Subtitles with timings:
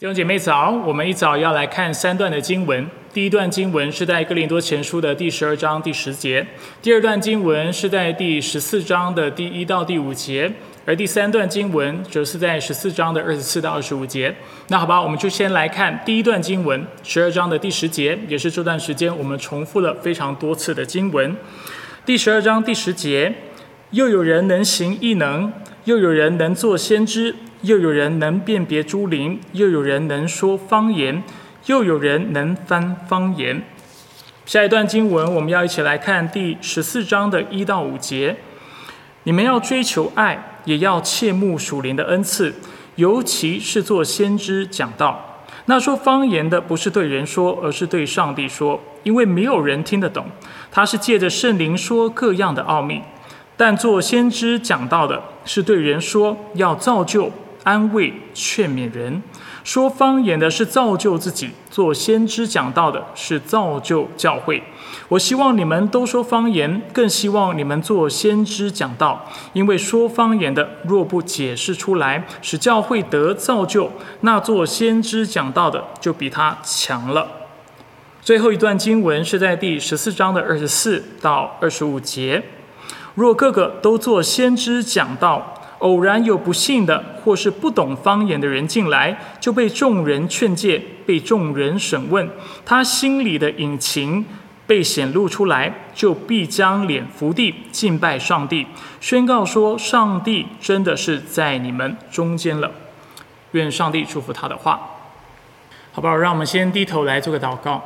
[0.00, 2.88] 弟兄姐妹早，我们一早要来看三段的经文。
[3.12, 6.46] 第一段经文是在哥林多前书的第十二章第十节，
[6.80, 10.48] 第二段经文是在第十四章的第一到第五节，
[10.86, 14.32] 而第三段经文则是在十四章的二十四到二十五节。
[14.68, 21.36] 那好吧，我们就先来看第一段经文，十二章的第十节，也是这段时间我们重复了非常多次的经文。
[22.06, 23.34] 第十二章第十节，
[23.90, 25.52] 又有人能行异能，
[25.84, 27.34] 又有人能做先知。
[27.62, 31.20] 又有人能辨别诸灵，又有人能说方言，
[31.66, 33.60] 又有人能翻方言。
[34.46, 38.36] 下一段经文，我们要一起来看第十四章的一到五节。
[39.24, 42.54] 你们要追求爱，也要切慕属灵的恩赐，
[42.94, 45.42] 尤其是做先知讲道。
[45.64, 50.24] 那说方言的，不是对人说，而是对上帝说，因为没有人听得懂。
[50.70, 53.02] 他是借着圣灵说各样的奥秘。
[53.58, 57.30] 但做先知讲道的，是对人说，要造就。
[57.64, 59.22] 安慰、劝勉人，
[59.62, 64.62] 说方言的是造就自己；做先知讲道的是造就教会。
[65.08, 77.28] 我希望你们都说方言，更希望你们做先知讲道，因为说方言的若不解释出来，使教会得造就，那做先知讲道的就比他强了。
[78.22, 82.42] 最后一段经文是在第十四章的二十四到二十五节：
[83.18, 85.54] 若个个都做先知讲道。
[85.78, 92.28] 偶然有不幸的或是不懂方言的人进来，就被众人劝诫，被众人审问，
[92.66, 94.26] 他心里的隐情
[94.66, 98.66] 被显露出来，就必将脸伏地敬拜上帝，
[99.00, 102.72] 宣告说：上帝真的是在你们中间了。
[103.52, 104.80] 愿上帝祝福他的话，
[105.92, 106.16] 好不好？
[106.16, 107.84] 让我们先低头来做个祷告。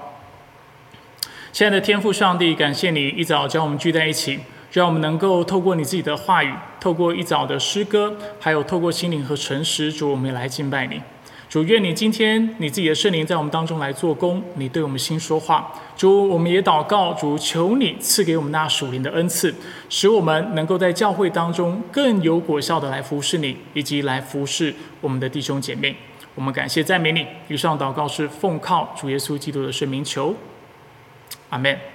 [1.53, 4.41] 亲爱的天父上帝，感谢你一早将我们聚在一起。
[4.73, 11.01] 让我们能够透过你自己的话语，透过一早的诗歌，还有透过心灵和诚实，主我们来敬拜你。
[11.51, 15.71] 主愿你今天你自己的圣灵在我们当中来做工，你对我们心说话。
[15.95, 19.55] 主我们也祷告，主求你赐给我们那属灵的恩赐，
[19.91, 25.95] 使我们能够在教会当中更有果效的来服侍你，以及来服侍我们的弟兄姐妹。
[26.35, 27.27] 我们感谢赞美你。
[27.49, 30.35] 以上祷告是奉靠主耶稣基督的圣名求，
[31.51, 31.92] 阿门。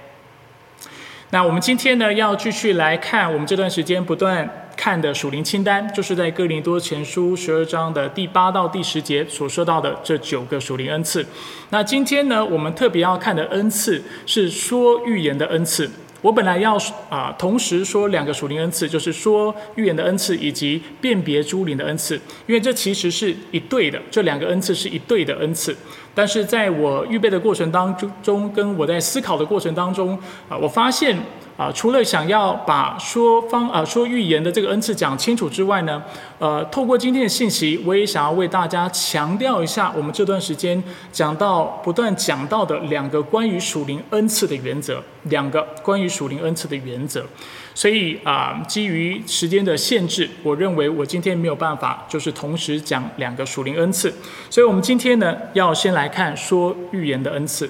[1.30, 11.26] 那我们今天呢，要继续来看我们这段时间不断看的属灵清单，就是在哥林多前书十二章的第八到第十节所说到的这九个属灵恩赐。
[11.68, 15.90] 那今天呢，我们特别要看的恩赐是说预言的恩赐。
[16.20, 16.76] 我本来要
[17.08, 25.76] 啊，同时说两个属灵恩赐，就是说预言的恩赐以及辨别诸灵的恩赐，因为这其实是一对的，这两个恩赐是一对的恩赐。
[26.14, 30.18] 但是在我预备的过程当中，跟我在思考的过程当中，
[30.48, 31.16] 啊，我发现。
[31.58, 36.00] 啊，除了想要把说方啊说预言的这个恩赐讲清楚之外呢，
[36.38, 40.80] 呃，透过今天的信息，我也想要为大家强调一下，我们这段时间
[41.10, 47.26] 讲到不断讲到的两个关于属灵恩赐的原则，两个关于属灵恩赐的原则。
[47.74, 54.14] 所以啊，基于时间的限制，我认为我今天没有办法就是同时讲两个属灵恩赐，
[54.48, 57.68] 所以我们今天呢要先来看说预言的恩赐。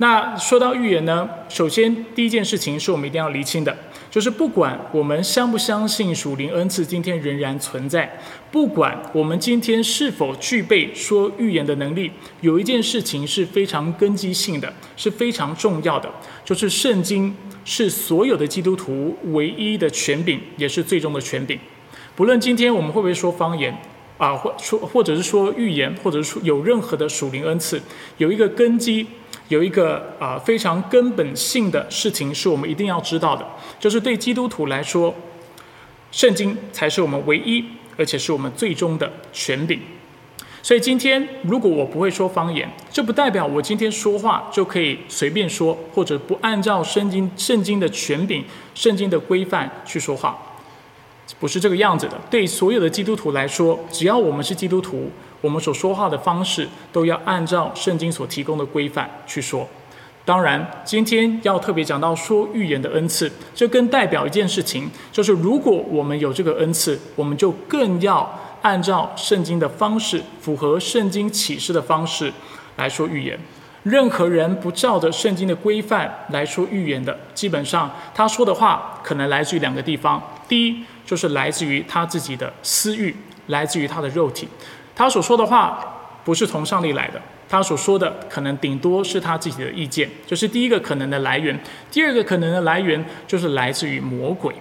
[0.00, 3.76] 那说到预言呢，首先第一件事情是我们一定要厘清的，
[4.10, 8.18] 就是不管我们相不相信属灵恩赐今天仍然存在，
[8.50, 12.10] 不管我们今天是否具备说预言的能力，
[12.40, 16.10] 有一件事情是非常根基性的，是非常重要的，
[16.46, 21.60] 就是圣经是所有的基督徒唯一的权柄，也是最终的权柄。
[22.16, 23.76] 不论今天我们会不会说方言
[24.16, 27.78] 啊，或说或者是说预言，或者是说有任何的属灵恩赐，
[28.16, 29.06] 有一个根基。
[29.50, 33.44] 有一个啊非常根本性的事情是我们一定要知道的，
[33.80, 35.12] 就是对基督徒来说，
[36.12, 37.64] 圣经才是我们唯一
[37.96, 39.80] 而且是我们最终的权柄。
[40.62, 48.44] 所以今天如果我不会说方言，这不代表我今天说话就可以随便说，或者不按照圣经圣经的权柄、
[48.76, 50.38] 圣经的规范去说话，
[51.40, 52.16] 不是这个样子的。
[52.30, 55.10] 对所有的基督徒来说，只要我们是基督徒。
[55.40, 59.68] 我们所说话的方式都要按照圣经所提供的规范去说。
[60.22, 72.32] 当然，今天要特别讲到说预言的恩赐，这更代表一件事情，就是如果我们有这个恩赐，我们就更要按照圣经的方式，符合圣经启示的方式
[72.76, 73.36] 来说预言。
[73.82, 83.16] 任何人不照着圣经的规范来说预言的，基本上他说的话可能来自于两个地方：第一，就是来自于他自己的私欲，
[83.46, 84.46] 来自于他的肉体。
[85.00, 85.82] 他所说的话
[86.22, 87.18] 不是从上帝来的，
[87.48, 91.58] 他所说的可能顶多是他自己的意见，这是第一个可能的来源。
[91.90, 94.54] 第二个可能的来源就是来自于魔鬼。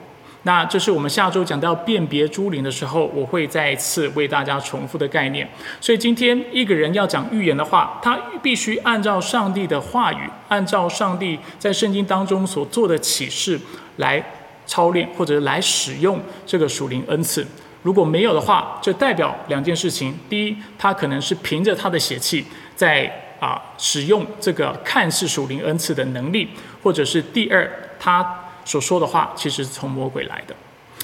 [0.43, 5.45] 那这是我们下周讲到辨别诸灵的时候，我会再一次为大家重复的概念。
[5.81, 13.59] 所以今天一个人要讲预言的话，他必须按照上帝的话语，按照上帝在圣经当中所做的启示
[13.97, 14.23] 来
[14.65, 17.45] 操练或者来使用这个属灵恩赐。
[17.83, 22.45] 如果没有的话，就代表两件事情：第一，他可能是凭着他的血气
[22.75, 26.49] 在啊使用这个看似属灵恩赐的能力，
[26.83, 28.45] 或者是第二，他。
[28.65, 30.53] 所说的话其实是从魔鬼来的，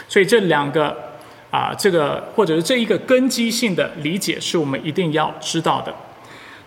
[0.07, 0.95] 所以这两个
[1.49, 5.91] 啊，这个或者是这一个根基性的理解，是我们一定要知道的。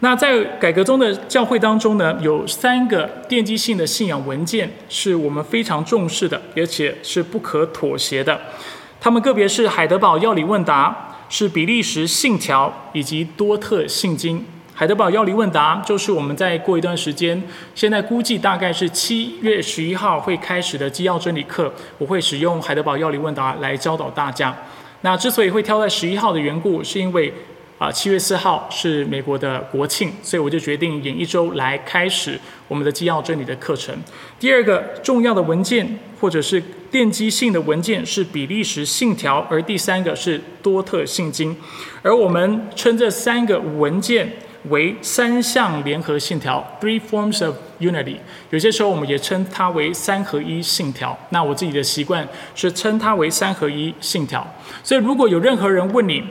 [0.00, 8.40] 那在改革中的教会当中呢，有三个奠基性的信仰文件，是我们非常重视的，而且是不可妥协的。
[9.00, 14.44] 他们个别是海德堡药理问答，是比利时信条以及多特信经。
[14.74, 17.42] 海德堡药理问答就是我们在过一段时间，
[17.74, 24.56] 现在估计大概是七月十一号会开始的基要真理课，我会使用海德堡药理问答来教导大家。
[25.00, 27.32] 那之所以会挑在十一号的缘故，是因为
[27.78, 33.96] 啊七月四号是美国的国庆，所以我就决定演一周来开始我们的基要真理的课程。
[34.38, 41.56] 第二个重要的文件或者是奠基性的文件是比利时信条，而第三个是多特信经，
[42.02, 44.30] 而我们称这三个文件。
[44.70, 48.16] 为三项联合信条 （Three Forms of Unity），
[48.50, 51.16] 有些时候我们也称它为三合一信条。
[51.30, 54.46] 那我自己的习惯是称它为三合一信条。
[54.82, 56.22] 所以，如果有任何人问你，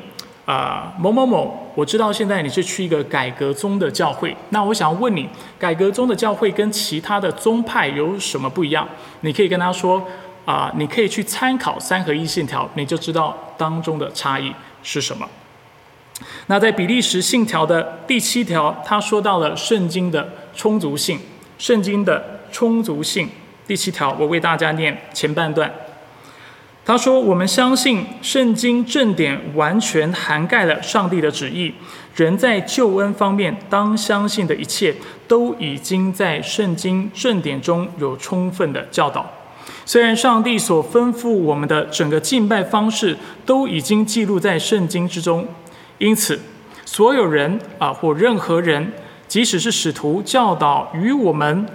[0.48, 5.28] 啊，某某某，我知道现在你是去一个改革宗的教会，那我想问你，
[5.60, 8.88] 改革宗的教会跟其他的宗派有什么不一样？
[9.20, 10.02] 你可以跟他说，
[10.46, 15.28] 啊，你可以去参考三合一信条，你就知道当中的差异是什么。
[16.46, 21.20] 那在比利时信条的第七条，他说到了圣经的充足性。
[21.58, 23.28] 圣经的充足性，
[23.68, 25.70] 第七条，我为大家念前半段。
[26.88, 31.74] 他说：“我们相信圣经正典完全涵盖了上帝的旨意，
[32.16, 34.96] 人在救恩方面当相信的一切，
[35.28, 39.30] 都已经在圣经正典中有充分的教导。
[39.86, 45.46] 虽然上帝所吩咐我们的整个敬拜方式都已经记录在圣经之中。”
[46.00, 46.40] 因此，
[46.86, 48.94] 所有人啊，或任何人，
[49.28, 51.66] 即使是使徒教导与我们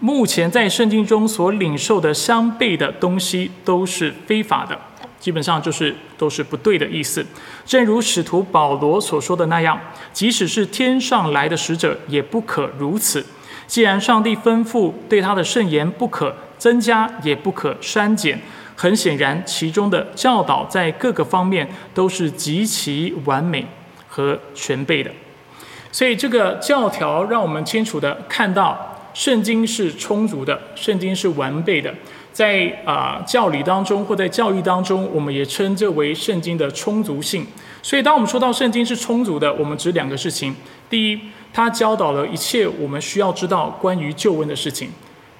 [0.00, 4.78] 目前在圣经中所领受的相悖的东西，都是非法的。
[5.18, 7.26] 基本上就是都是不对的意思。
[7.66, 9.78] 正如使徒保罗所说的那样，
[10.12, 13.24] 即使是天上来的使者，也不可如此。
[13.66, 18.40] 既然上帝吩咐对他的圣言不可增加，也不可删减。
[18.76, 23.66] 很显然，其中的教导在各个方面都是极其完美
[24.06, 25.10] 和全备的。
[25.90, 31.92] 所以，这个教条让我们清楚的看到，圣经是充足的，圣经是完备的。
[32.32, 37.44] 在啊教理当中或在教育当中，我们也称这为圣经的充足性。
[37.82, 40.54] 所以，当我们说到圣经是充足的，我们指两个事情：
[40.88, 41.20] 第一，
[41.52, 44.88] 它教导了一切我们需要知道关于救恩的事情。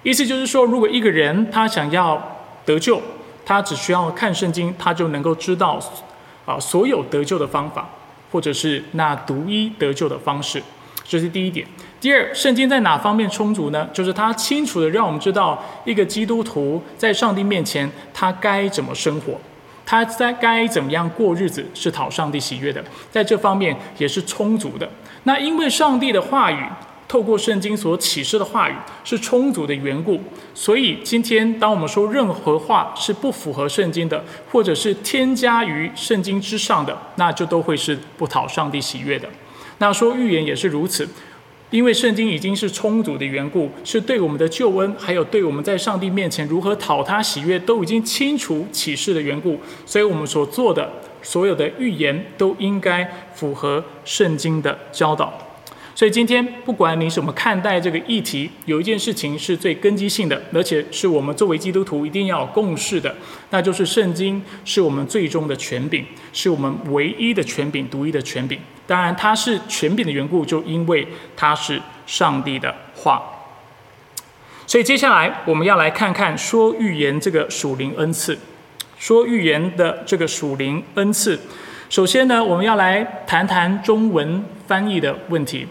[0.02, 2.20] 意思就是说，如果一个人他想要
[2.64, 3.00] 得救，
[3.46, 5.78] 他只需要看圣经，他就能够知道，
[6.44, 7.88] 啊，所有得救的方法，
[8.32, 10.60] 或者是那独一得救的方式，
[11.04, 11.64] 这是第一点。
[12.00, 13.88] 第二，圣经在哪方面充足呢？
[13.92, 19.40] 就是它清楚的让我们知道，一个基督徒在上帝面前，他该怎么生活，
[19.84, 24.88] 他在该怎么样过日子，是讨上帝喜悦的，在这方面也是充足的。
[25.24, 26.58] 那因为上帝的话语。
[27.08, 30.20] 透过圣经所启示的话语是充足的缘故，
[30.52, 39.26] 所以今天当我们说任何话是不符合圣经的，或者是添加于圣经之上的，那就都会是不讨上帝喜悦的。
[39.78, 41.08] 那说预言也是如此，
[41.70, 50.90] 因为圣经已经是充足的缘故，是对我们的救恩，还有对我们在上帝面前如何讨他喜悦，都已经清楚启示的缘故，所以我们所做的
[51.22, 55.32] 所有的预言都应该符合圣经的教导。
[55.94, 63.12] 所以今天，不管你怎么看待这个议题，有一件事情是最根基性的，而且是我们作为基督徒一定要共识的，
[63.50, 68.58] 那就是圣经是我们最终的权柄，是我们唯一的权柄，独一的权柄。
[68.88, 73.22] 当然，它是权柄的缘故，就因为它是上帝的话。
[74.66, 78.38] 所以接下来我们要来看看说预言这个属灵恩赐，
[78.98, 81.38] 说预言的这个属灵恩赐。
[81.90, 85.66] 首先呢，我们要来谈谈中文翻译的问题。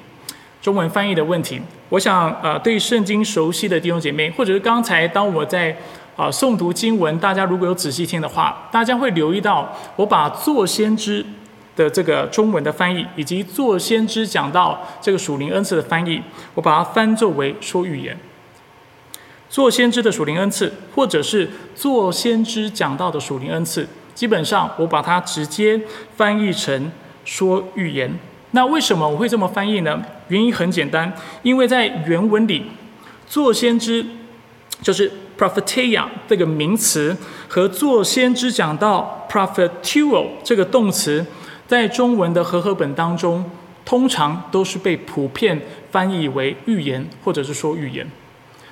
[0.62, 5.76] 中文翻译的问题，我想，呃，对圣经熟悉的弟兄姐妹，或者是刚才当我在
[6.16, 11.26] 啊诵读经文，大家如果有仔细听的话，大家会留意到，我把做先知
[11.78, 16.22] 的这个中文的翻译，以及做先知讲到这个属灵恩赐的翻译，
[16.56, 18.18] 我把它翻作为说预言。
[19.50, 25.80] 做先知的属灵恩赐，或者是做先知讲到的属灵恩赐，基本上我把它直接
[26.18, 26.92] 翻译成
[27.24, 28.12] 说预言。
[28.52, 30.04] 那为什么我会这么翻译呢？
[30.28, 32.66] 原因很简单，因为在原文里，
[33.26, 34.06] 做先知
[34.82, 37.16] 就是 prophetia 这个名词
[37.48, 41.26] 和做先知讲到 p r o p h e t u a l 这个动词，
[41.68, 43.44] 在中文的和合本当中，
[43.84, 48.10] 通常都是被普遍翻译为预言，或者是说预言。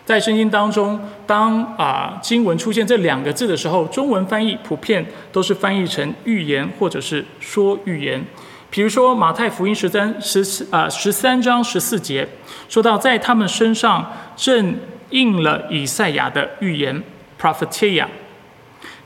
[0.05, 8.23] 在圣经当中，当啊经文出现这两个字的时候，中文翻译普遍都是翻译成预言，或者是说预言。
[8.69, 12.27] 比如说马太福音十三十四啊十三章十四节，
[12.69, 14.75] 说到在他们身上正
[15.09, 17.01] 应了以赛亚的预言
[17.41, 18.05] （prophetia）。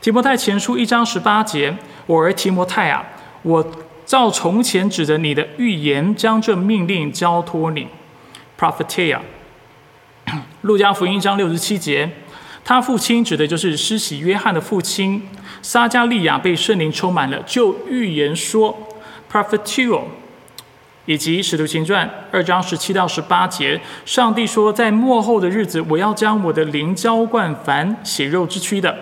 [0.00, 3.04] 提摩太前书一章十八节，我儿提摩太啊，
[3.42, 3.64] 我
[4.04, 7.86] 照从前指着你的预言，将这命令交托你
[8.58, 9.20] （prophetia）。
[10.62, 12.10] 路加福音章六十七节，
[12.64, 15.26] 他父亲指的就是施洗约翰的父亲
[15.62, 18.76] 撒加利亚被圣灵充满了，就预言说
[19.32, 20.02] prophetuo，
[21.06, 28.96] 以及使徒行传二章十七到十八节，上帝说在末后的日子，我要将我的灵浇灌凡血肉之躯的。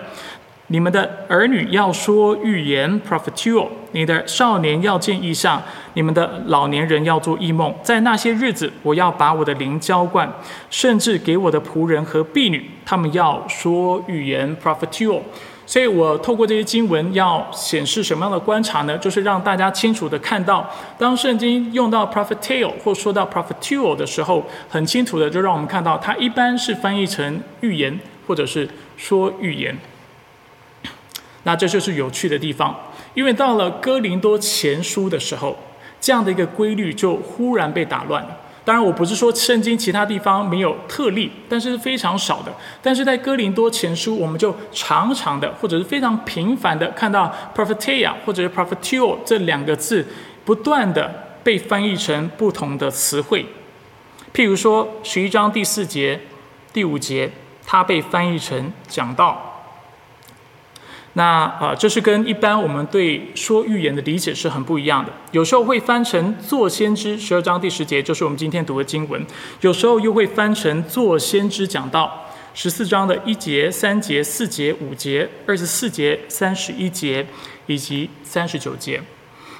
[0.71, 5.59] 你们的儿女要说预言 （prophetuo），你的少年要见异象，
[5.95, 7.73] 你们的老年人要做异梦。
[7.81, 10.31] 在那些日子，我要把我的灵浇灌，
[10.69, 15.19] 甚至给我的仆人和婢女，他们要说预言 （prophetuo）。
[15.65, 18.95] 所以我透过这些经文要显示什么样的观察呢？
[18.99, 29.75] 就是让大家清楚的看到，当圣经用到 prophetuo 或说到 prophetuo 的时候，很清楚的就让我们看到，它一般是翻译成预言，或者是说预言。
[31.43, 32.75] 那这就是有趣的地方，
[33.13, 35.57] 因为到了哥林多前书的时候，
[36.01, 38.37] 这样的一个规律就忽然被打乱了。
[38.65, 42.53] 当然，我不是说圣经其他地方没有特例，但是非常少的。
[42.83, 50.05] 但是在哥林多前书，我们就常常的或者是非常频繁的看到 prophetia 或者是 prophetuo 这两个字
[50.45, 51.11] 不断的
[51.43, 53.43] 被翻译成不同的词汇。
[54.31, 56.19] 譬如说十一章第四节、
[56.71, 57.31] 第五节，
[57.65, 59.48] 它被翻译成讲道。
[61.13, 65.11] 那啊，这是跟一般我们对说预言的理解是很不一样的。
[65.31, 69.19] 有时候会翻成做先知，十二章第十节就是我们今天读的经文；
[69.61, 77.25] 有时候又会翻成做先知讲道，十四章的一节、三节、四节、五节、二十四节、三十一节
[77.65, 79.01] 以及三十九节。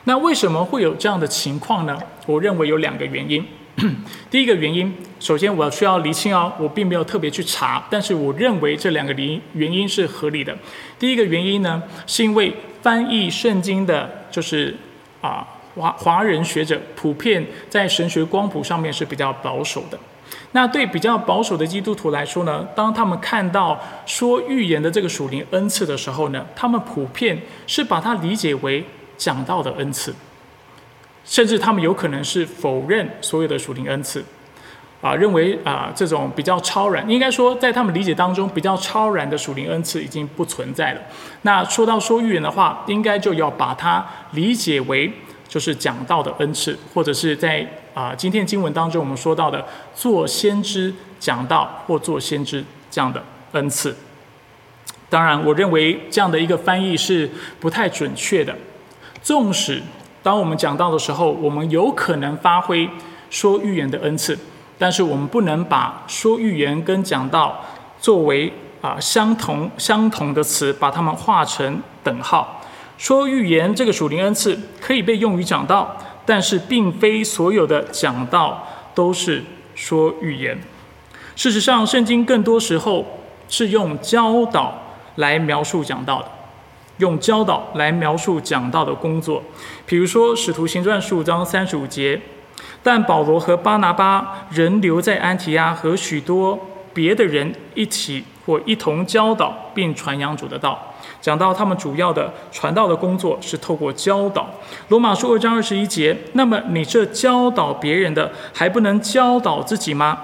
[0.03, 1.97] 那为什么会有这样的情况呢？
[2.27, 3.45] 我认为有两个原因。
[4.29, 10.55] 第一个原因，首先我需要厘清哦，我并没有特别去查，但是我认为这两个原原因是合理的。
[10.97, 14.75] 第一个原因呢，是因为翻译圣经的，就是
[15.21, 19.97] 啊华华人学者普遍在神学光谱上面是比较保守的。
[20.51, 28.83] 那对比较保守的基督徒来说呢，当他们看到说预言的这个属灵恩赐的时候呢，他们普遍是把它理解为
[29.17, 30.13] 讲道的恩赐。
[31.29, 34.25] 甚至他们有可能是否认所有的属灵恩赐，
[34.99, 41.01] 啊，认为啊这种比较超然，应该说在他们理解当中比较超然的属灵恩赐已经不存在了。
[41.43, 45.13] 那说到说预言的话，应该就要把它理解为
[45.47, 53.95] 就是讲道的恩赐，或者是在啊今天经文当中我们说到的做先知讲道或做先知这样的恩赐。
[55.11, 58.57] 当然，我认为这样的一个翻译是不太准确的，
[59.21, 59.83] 纵使。
[60.21, 62.89] 当我们讲到的时候，我们有可能发挥
[63.29, 64.37] 说预言的恩赐，
[64.77, 67.63] 但是我们不能把说预言跟讲道
[67.99, 72.61] 作为啊相同相同的词，把它们画成等号。
[72.97, 75.95] 说预言这个属灵恩赐可以被用于讲道，
[76.25, 79.41] 但是并非所有的讲道都是
[79.73, 80.59] 说预言。
[81.37, 83.05] 事实上，圣经更多时候
[83.47, 84.77] 是用教导
[85.15, 86.27] 来描述讲道的。
[86.99, 89.41] 用教导来描述讲道的工作，
[89.85, 92.19] 比如说《使徒行传》十五章三十五节，
[92.83, 96.59] 但保罗和巴拿巴仍留在安提阿，和许多
[96.93, 100.77] 别的人一起或一同教导并传扬主的道。
[101.21, 104.49] 讲到他们主要的传道的工作是透过教导。
[104.89, 110.17] 罗马书二章二十一节，那么你这教导别人的，还不能教导自己吗？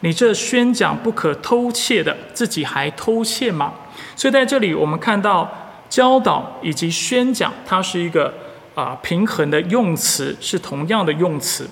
[0.00, 3.72] 你这宣讲不可偷窃的，自己还偷窃吗？
[4.14, 5.59] 所以在这里我们看到。
[5.90, 8.32] 教导以及宣讲，它是一个
[8.74, 11.68] 啊平衡的用词，是同样的用词。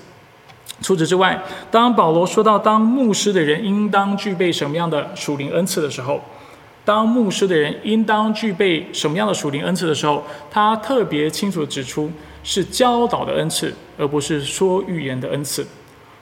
[0.81, 6.21] 除此之外，当保罗说到当牧师的人应当具备什么样的属灵恩赐的时候，
[6.85, 12.11] 当牧师的人应当具备什么样的属灵恩赐的时候，他特别清楚指出
[12.43, 15.65] 是教导的恩赐，而不是说预言的恩赐。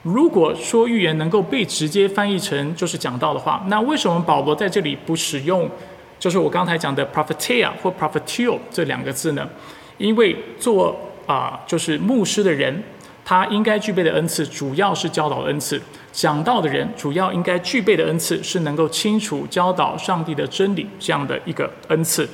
[0.02, 5.68] 如果说预言能够被直接翻译成就是讲道的话，那为什么保罗在这里不使用
[6.18, 9.48] 就是我刚才讲的 prophetia 或 prophetio 这两个字呢？
[9.98, 12.82] 因为做啊就是牧师的人，
[13.24, 15.78] 他应该具备的恩赐主要是教导恩赐；
[16.12, 22.28] 讲道的人主要应该具备的恩赐是能够清楚教导上帝的真理这样的一个恩赐。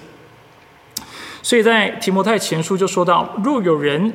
[1.43, 4.13] 所以在提摩太前书就说到，若有人。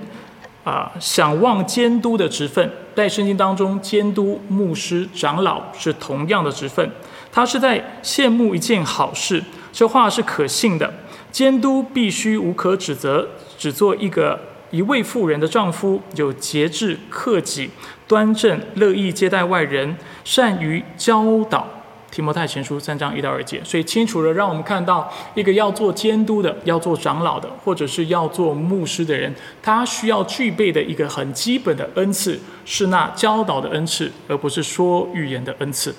[0.65, 6.87] 啊，想望监督的职分，在圣经当中，监督、牧师、长老是同样的职分。
[7.31, 10.93] 他是在羡慕一件好事，这话是可信的。
[11.31, 14.39] 监督必须无可指责，只做一个
[14.71, 17.69] 一位妇人的丈夫，有节制、克己、
[18.07, 21.67] 端正、乐意接待外人，善于教导。
[22.11, 35.93] 提摩太前书三章一到二节，所以清楚的让我们看到，一个要做监督的、要做长老的，或者是要做牧师的人，他需要具备的一个很基本的恩赐，是那教导的恩赐，而不是说预言的恩赐。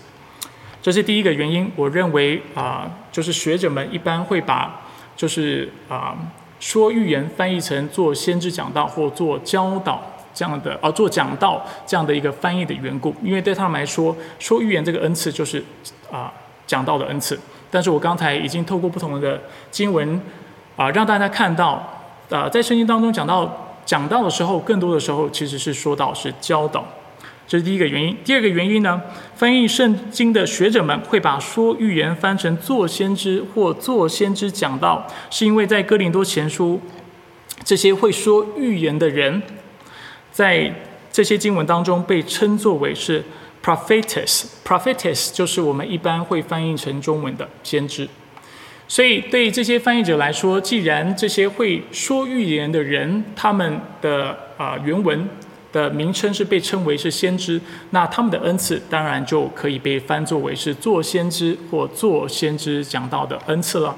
[0.82, 1.70] 这是第一个原因。
[1.76, 4.80] 我认为啊，就是学者们一般会把
[5.16, 6.16] 就是啊
[6.58, 10.02] 说预言翻译成做先知讲道或做教导。
[10.32, 15.62] 这样的啊，做讲道这样的一个翻译的缘故，因为对他们来说，说预言这个恩赐就是
[16.08, 16.32] 啊
[16.68, 17.38] 讲道的恩赐。
[17.68, 19.40] 但是我刚才已经透过不同的
[19.72, 20.20] 经文
[20.76, 21.84] 啊，让大家看到
[22.30, 26.84] 啊，在圣经当中讲到讲道的时候，更多的时候其实是说到是教导，
[27.50, 28.16] 这是第一个原因。
[28.24, 29.02] 第二个原因呢，
[29.34, 36.80] 翻译圣经的学者们会把说预言翻成做先知或做先知讲道，是因为在哥林多前书，
[37.64, 39.42] 这些会说预言的人。
[40.30, 40.72] 在
[41.10, 43.24] 这些经文当中，被称作为是
[43.64, 48.08] prophetess，prophetess 就是我们一般会翻译成中文的先知。
[48.86, 55.28] 所以对这些翻译者来说，既然这些会说预言的人，他们的啊原文
[55.72, 57.60] 的名称是被称为是先知，
[57.90, 63.94] 那他们的恩赐当然就可以被翻作为是做先知或做先知讲到的恩赐了。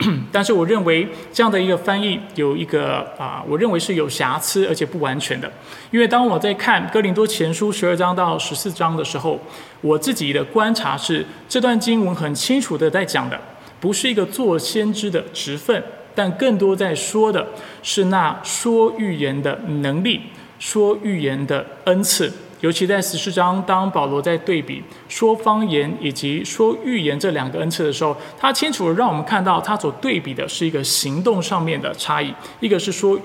[0.32, 5.52] 但是我认为这样的一个翻译有一个啊，我认为是有瑕疵而且不完全的。
[5.90, 9.38] 因为当我在看哥林多前书十二章到十四章的时候，
[9.82, 13.38] 我自己的观察是，这段经文很清楚的在讲的，
[13.78, 15.84] 不是一个做先知的职分，
[16.14, 17.46] 但更多在说的
[17.82, 20.22] 是那说预言的能力，
[20.60, 22.32] 说预言的恩赐。
[22.60, 32.34] 尤其在十四章，当保罗在对比说方言以及说预言这两个恩赐的时候，他清楚的让我们看到，他所对比的是一个行动上面的差异。
[32.60, 33.18] 一个是说，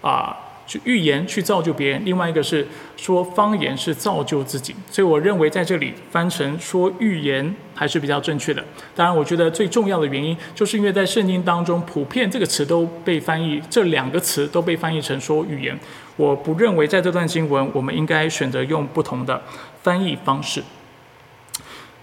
[0.00, 0.36] 啊，
[0.68, 2.64] 去预言去造就别人；另外一个是
[2.96, 4.72] 说方言是造就自己。
[4.88, 8.64] 所以我认为在这里翻成说预言还是比较正确的。
[8.94, 15.76] 当然，我觉得最重要的原因，就是因为在圣经当中，普遍这个词都被翻译，这两个词都被翻译成说预言。
[16.16, 19.42] 我不认为在这段经文，我们应该选择用不同的
[19.82, 20.62] 翻译方式。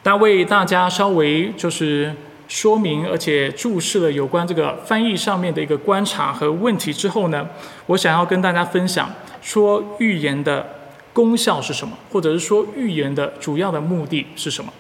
[0.02, 2.14] 但为大家稍微就是
[2.48, 7.48] 说明，而且注释了有关这个翻译上面的一个观察和问题之后呢，
[7.88, 9.10] 我想要跟大家分享
[9.42, 14.72] 说预言的功效是什么，或者是说预言的主要的目的是什么。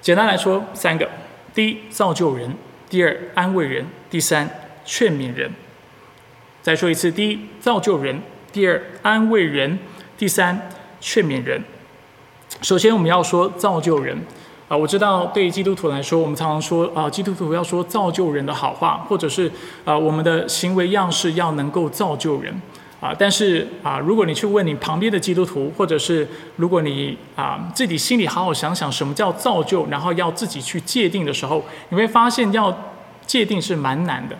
[0.00, 1.08] 简单来说，三个：
[1.54, 2.50] 第一，造就人；
[2.88, 4.48] 第二，安慰人；第三，
[4.84, 5.50] 劝勉人。
[6.66, 8.16] 再说一次：第一，造就人；
[8.52, 9.78] 第二，安慰人；
[10.18, 10.68] 第三，
[11.00, 11.62] 劝勉人。
[12.60, 14.18] 首先，我们要说造就人
[14.68, 14.76] 啊。
[14.76, 19.48] 我知道，对于基督徒来说，我们常常说啊，基督徒要说造就人的好话，或者是
[19.84, 22.52] 啊，我们的行为样式要能够造就人
[23.00, 23.14] 啊。
[23.16, 26.26] 但是啊，如果你去问你旁边的基督徒，或者是
[26.56, 32.76] 如果你啊自己心里好好想想什么叫造就，然后要自己去界定的时候，你会发现要
[33.24, 34.36] 界定是蛮难的，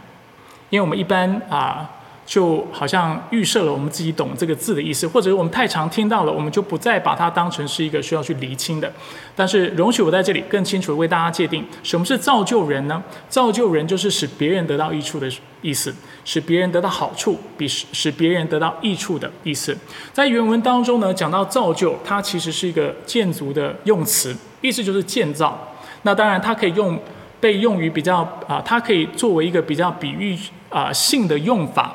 [0.71, 1.93] 因为我们一般啊。
[2.27, 8.93] 就好像预设了我们自己懂这个字的意思，或者我们太常听到了，我们就不再把它当成是一个需要去厘清的。
[9.37, 13.01] 但是容许我在这里更清楚的为大家界定，什么是造就人呢？
[13.29, 15.31] 造就人就是使别人得到益处的
[15.63, 19.79] 意思，使别人得到好处，比使使别人得到益处的意思。
[20.13, 25.73] 在原文当中呢，讲到造就，它其实是一个建筑的用词，意思就是建造。
[26.03, 26.99] 那当然，它可以用
[27.39, 30.37] 被用于比较啊，它可以作为一个比较比喻
[30.71, 31.95] 啊性的用法。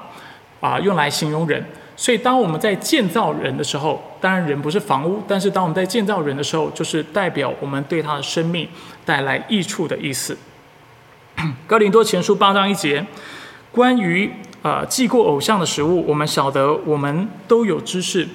[0.61, 1.65] 啊，用来形容人，
[1.97, 8.69] 所以当我们在建造人的时候，当然人不是房屋，但是当我们在建造人的时候，就是代表我们对他的生命
[9.03, 10.37] 带来益处的意思。
[11.65, 13.03] 哥林多前书八章一节，
[13.71, 18.27] 关于啊祭过偶像的食物，我们晓得我们都有知识。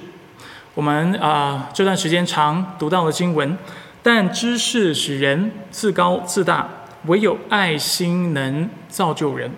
[0.73, 3.57] 我们啊这段时间常读到的经文，
[4.03, 6.67] 但知识使人自高自大，
[7.05, 9.49] 唯有爱心能造就人。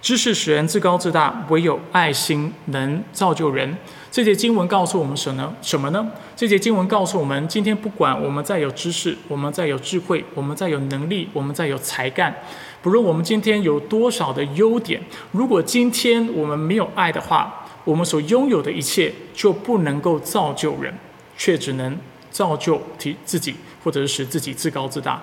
[0.00, 3.76] 知识使人自高自大，唯有爱心能造就人。
[4.10, 5.54] 这节经文告诉我们什么呢？
[5.60, 6.06] 什么呢？
[6.36, 12.34] 这节经文告诉我们，今天不管我们再有知识，我们再有智慧，我们再有能力，我们再有才干，
[12.80, 20.94] 不论我们今天有多少的优点，如果今天我们没有爱的话，我们所拥有的一切就不能够造就人，
[21.36, 21.98] 却只能
[22.30, 25.22] 造就提自己，或者是使自己自高自大。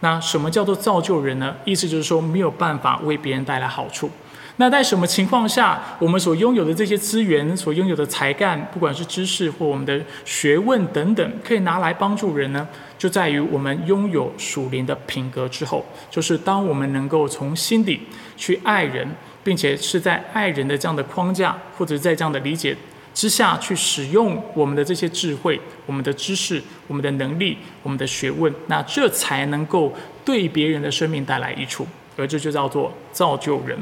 [0.00, 1.54] 那什么叫做造就人呢？
[1.64, 4.10] 意思就是说没有办法为别人带来好处。
[4.58, 12.66] 那在什么情况下，我们所拥有的这些资源、所拥有的才干，不管是知识或我们的学问等等，可以拿来帮助人呢？
[12.96, 18.00] 就在于我们拥有属灵的品格之后，就是当我们能够从心底
[18.34, 19.06] 去爱人，
[19.44, 22.74] 并且是在爱人的这样的框架，或者在这样的理解
[23.16, 29.90] 之下去使用我们的这些智慧、我们的知识、我们的能力、我们的学问，那这才能够
[30.22, 31.86] 对别人的生命带来益处，
[32.18, 33.78] 而这就叫做造就人。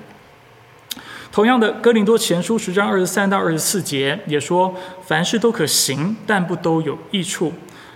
[1.33, 4.73] 同样的，《哥林多前书》十章二十三到二十四节也说
[5.05, 7.53] ：“凡事都可行，但不都有益处；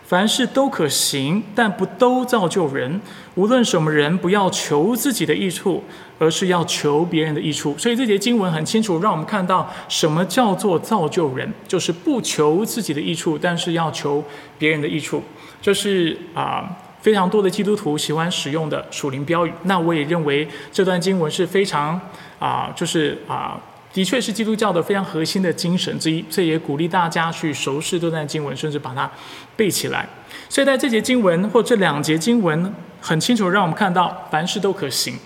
[0.08, 2.98] 凡事都可行，但不都造就人。
[3.34, 5.84] 无论什么人，不要求自己的益处，
[6.18, 14.24] 而是要求别人的益处。”所以这节经文很清楚，让我们看到什么叫做造就人，就是不求自己的益处，但是要求
[14.58, 15.22] 别人的益处。
[15.60, 16.76] 这是啊。
[17.00, 21.98] 非常多的基督徒喜欢使用的属灵标语，那我也认为这段经文是非常
[22.40, 23.58] 啊，就是啊，
[23.98, 26.24] 的确是基督教的非常核心的精神之一。
[26.30, 29.10] 这也鼓励大家去熟视这段经文，甚至把它
[29.56, 30.08] 背起来。
[30.48, 35.16] 所以在这节经文或这两节经文，很清楚让我们看到凡事都可行。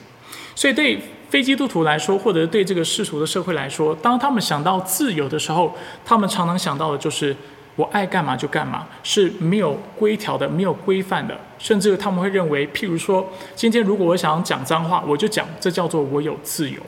[0.55, 7.37] 所以对非基督徒来说，或者对这个世俗的社会来说，当他们想到自由的时候，他们常常想到的就是。
[7.75, 16.79] 我爱干嘛就干嘛，是没有规条的，没有规范的，甚至他们会认为，譬如说，今天如果我想讲脏话，我就讲，这叫做我有自由。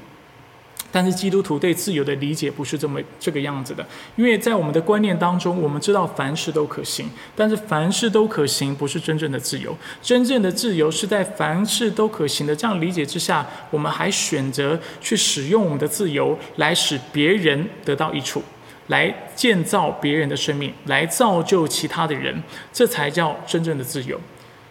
[0.94, 18.40] 但是基督徒对自由的理解不是这么这个样子的，因为在我们的观念当中，我们知道凡事都可行，但是凡事都可行不是真正的自由，真正的自由是在凡事都可行的这样理解之下，我们还选择去使用我们的自由来使别人得到益处。
[18.88, 24.20] 来建造别人的生命，来造就其他的人，这才叫真正的自由。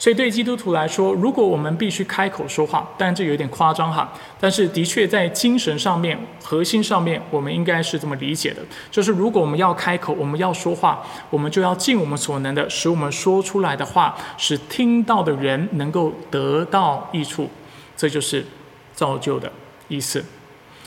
[0.04, 8.62] 所以，对基督徒来说，如果我们必须开口说话，当然这有点夸张哈，但是的确在精神上面、核心上面，我们应该是这么理解的：
[8.92, 17.50] 就是如果我们要开口，我们要说话，我们就要尽我们所能的，使我们说出来的话，使听到的人能够得到益处。
[17.96, 18.46] 这就是
[18.94, 19.50] 造就的
[19.88, 20.22] 意思。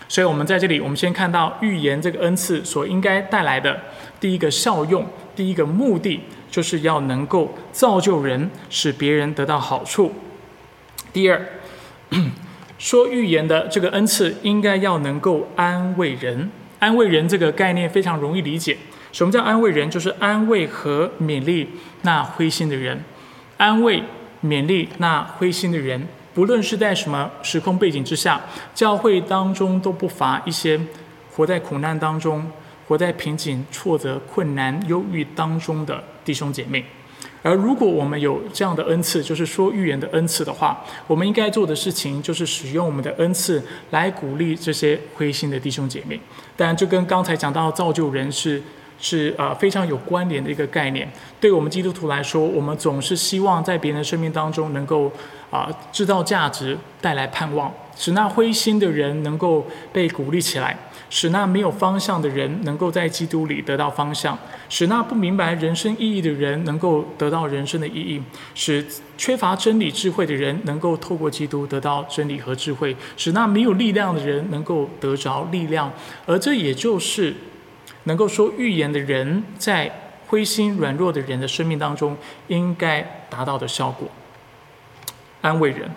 [0.09, 3.81] 所以，我们在这里，我们先看到预言这个恩赐所应该带来的
[4.21, 10.13] 第一个效用，第一个目的，就是要能够造就人，使别人得到好处。
[11.13, 11.47] 第二，
[12.79, 16.51] 说预言的这个恩赐应该要能够安慰人。
[16.79, 18.77] 安慰人这个概念非常容易理解。
[19.13, 19.91] 什么叫安慰人？
[19.91, 21.71] 就是安慰和勉励
[22.03, 23.03] 那灰心的人，
[23.57, 24.03] 安慰、
[24.45, 26.07] 勉励那灰心的人。
[26.35, 28.39] 不论是在什么时空背景之下，
[28.75, 30.79] 教会当中都不乏一些
[31.33, 32.51] 活在苦难当中、
[32.87, 36.85] 活在瓶颈、挫折、困难、忧郁当中的弟兄姐妹。
[37.43, 46.21] 而如果我们有这样的恩赐，就是说预言的恩赐的话，我们应该做的事情就是使用我们的恩赐来鼓励这些灰心的弟兄姐妹。
[46.57, 48.63] 当然，这跟刚才讲到造就人是。
[48.99, 51.09] 是呃非常有关联的一个概念。
[51.41, 55.11] 对我们基督徒来说，我们总是希望在别人的生命当中能够
[55.51, 60.77] 啊制造价值，带来盼望，使那灰心的人能够被鼓励起来，
[61.11, 64.37] 使那没有方向的人能够在基督里得到方向，
[64.69, 68.23] 使那不明白人生意义的人能够得到人生的意义，
[68.55, 68.85] 使
[69.19, 75.93] 缺乏真理智慧的人能够透过基督得到真理和智慧，使那没有力量的人能够得着力量，
[76.25, 77.35] 而这也就是。
[78.07, 79.93] 能够说预言的人，在
[80.27, 82.17] 灰心软弱的人的生命当中，
[82.49, 84.09] 应该达到的效果，
[85.41, 85.91] 安慰人。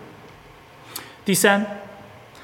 [1.24, 1.64] 第三，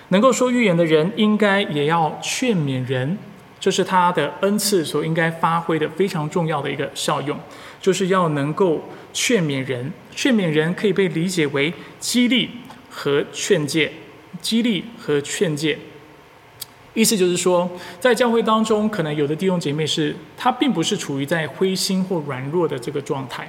[0.08, 3.18] 能够说预言的人，应该也要劝勉人，
[3.58, 7.38] 这是他的恩赐所应该发挥的非常重要的一个效用，
[7.80, 9.92] 就是要能够劝勉人。
[10.14, 12.50] 劝勉人可以被理解为激励
[12.88, 13.92] 和劝诫，
[14.40, 15.78] 激励和劝诫。
[16.96, 23.46] 意思就是说，在教会当中，可能有的弟兄姐妹是他并不是处于在灰心或软弱的这个状态，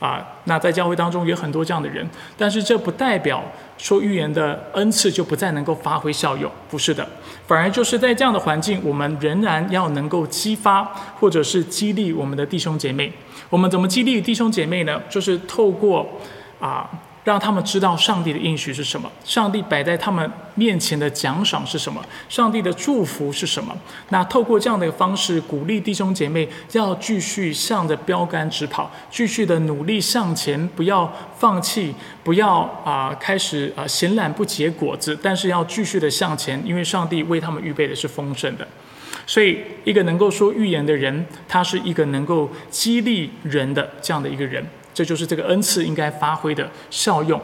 [0.00, 3.44] 啊，那在教会当中有很多这样的人，但是这不代表
[3.76, 7.06] 说预言的恩赐就不再能够发挥效用，不是的，
[7.46, 10.82] 反而就是在这样的环境，我们仍然要能够激发
[11.20, 13.12] 或者是激励我们的弟兄姐妹。
[13.50, 14.98] 我们怎么激励弟兄姐妹呢？
[15.10, 16.08] 就是透过
[16.58, 16.88] 啊
[17.24, 23.76] 让他们知道上帝的应许是什么，上帝摆在他们面前的奖赏是什么，上帝的祝福是什么。
[24.08, 38.66] 那透过这样的一个方式，鼓励弟兄姐妹要继续向着标杆直跑，继续的努力向前，不要放弃，不要啊开始啊闲懒不结果子，但是要继续的向前，因为上帝为他们预备的是丰盛的。
[39.26, 44.64] 所以，一个能够说预言的人，他是一个能够激励人的这样的一个人。
[44.98, 47.40] 这就是这个恩赐应该发挥的效用。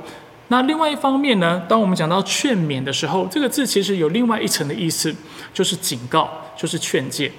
[0.49, 5.15] 那另外一方面呢，当我们讲到劝勉的时候，这个字其实有另外一层的意思，
[5.53, 7.31] 就是警告，就是劝诫。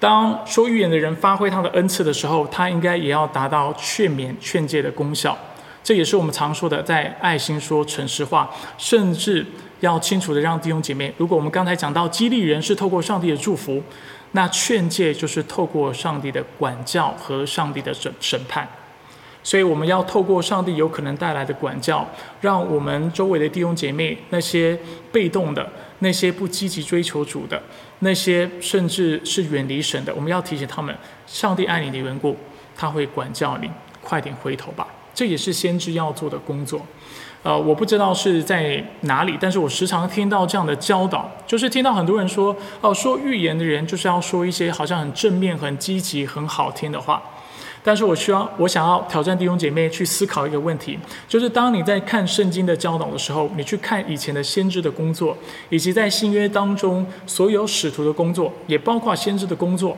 [0.00, 5.36] 当说预言的人发挥他的恩赐的时候，他应该也要达到劝勉、劝诫的功效。
[5.84, 9.44] 这也是我们常说的，在爱心说诚实话，甚至
[9.80, 13.82] 要清楚的让弟兄姐妹，如果我们刚才讲到激励人是透过上帝的祝福，
[14.32, 18.68] 那劝诫就是透过上帝的管教和上帝的审审判。
[19.46, 22.04] 所以我们要透过上帝有可能带来的管教，
[22.40, 24.76] 让我们周围的弟兄姐妹，那些
[25.12, 25.64] 被动的、
[26.00, 27.62] 那些不积极追求主的、
[28.00, 30.92] 那些甚至是远离神的，我们要提醒他们：
[31.28, 32.36] 上帝爱你的缘故，
[32.76, 33.70] 他会管教你，
[34.02, 34.84] 快点回头吧。
[35.14, 36.84] 这也是先知要做的工作。
[37.44, 47.22] 呃，我不知道是在哪里，但是我时常听到这样的教导，就是听到很多人说：哦，说预言的人就是要说一些好像很正面、很积极、很好听的话。
[47.86, 59.96] 但是我需要，我想要挑战弟兄姐妹去思考一个问题，就是当你在看圣经的教导的时候，你去看以前的先知的工作，以及在新约当中所有使徒的工作，也包括先知的工作，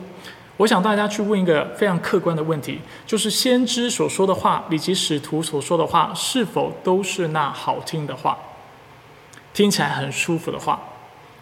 [0.57, 8.37] 我想大家去问一个非常客观的问题，就是先知所说的话以及使徒所说的话，是否都是那好听的话，
[9.51, 10.79] 听起来很舒服的话？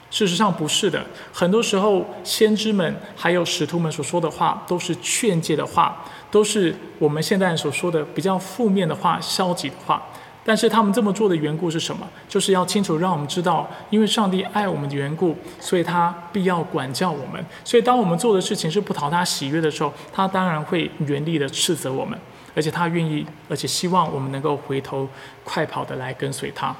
[0.09, 10.01] 事实上不是的，很多时候先知们还有使徒们所说的话，都是劝诫的话，都是我们现在所说的比较负面的话、消极的话。
[10.43, 12.07] 但是他们这么做的缘故是什么？
[12.29, 17.45] 就是要清楚让我们知道，因为上帝爱我们的缘故，所以他必要管教我们。
[17.65, 22.17] 所以当我们做的事情是不讨他喜悦的时候，他当然会严厉的斥责我们，
[22.55, 25.07] 而且他愿意，而且希望我们能够回头
[25.43, 26.73] 快跑的来跟随他。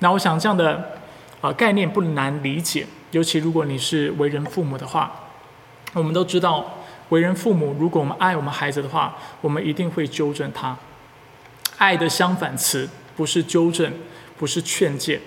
[0.00, 0.98] 那我想这样的。
[1.42, 5.12] 啊，概念不难理解，尤其如果你是为人父母的话，
[5.92, 6.64] 我们都知道，
[7.10, 10.76] 为人父母，如果我们爱我们孩子的话，我们一定会纠正他。
[11.78, 13.92] 爱的相反词不是纠正，
[14.36, 15.20] 不是劝诫，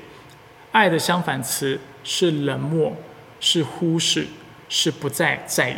[0.72, 2.96] 爱的相反词是冷漠，
[3.39, 4.28] 是忽视，
[4.68, 5.76] 是不再在意。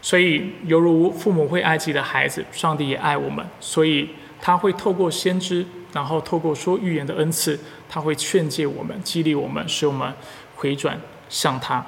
[0.00, 5.66] 所以，犹如父母会爱自己的孩子，上帝也爱我们，所以他会透过先知。
[5.92, 10.10] 然后透过说预言的恩赐，他会劝诫我们、激励我们，使我们
[10.56, 10.98] 回转
[11.28, 11.84] 向他。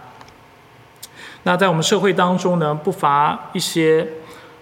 [1.45, 4.07] 那在我们社会当中呢，不乏一些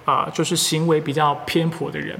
[0.04, 2.18] 啊，就是行为比较偏颇的人。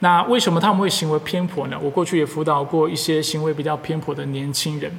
[0.00, 1.78] 那为什么他们会行为偏颇呢？
[1.80, 4.92] 我过去也辅导过一些行为比较偏颇的年轻人，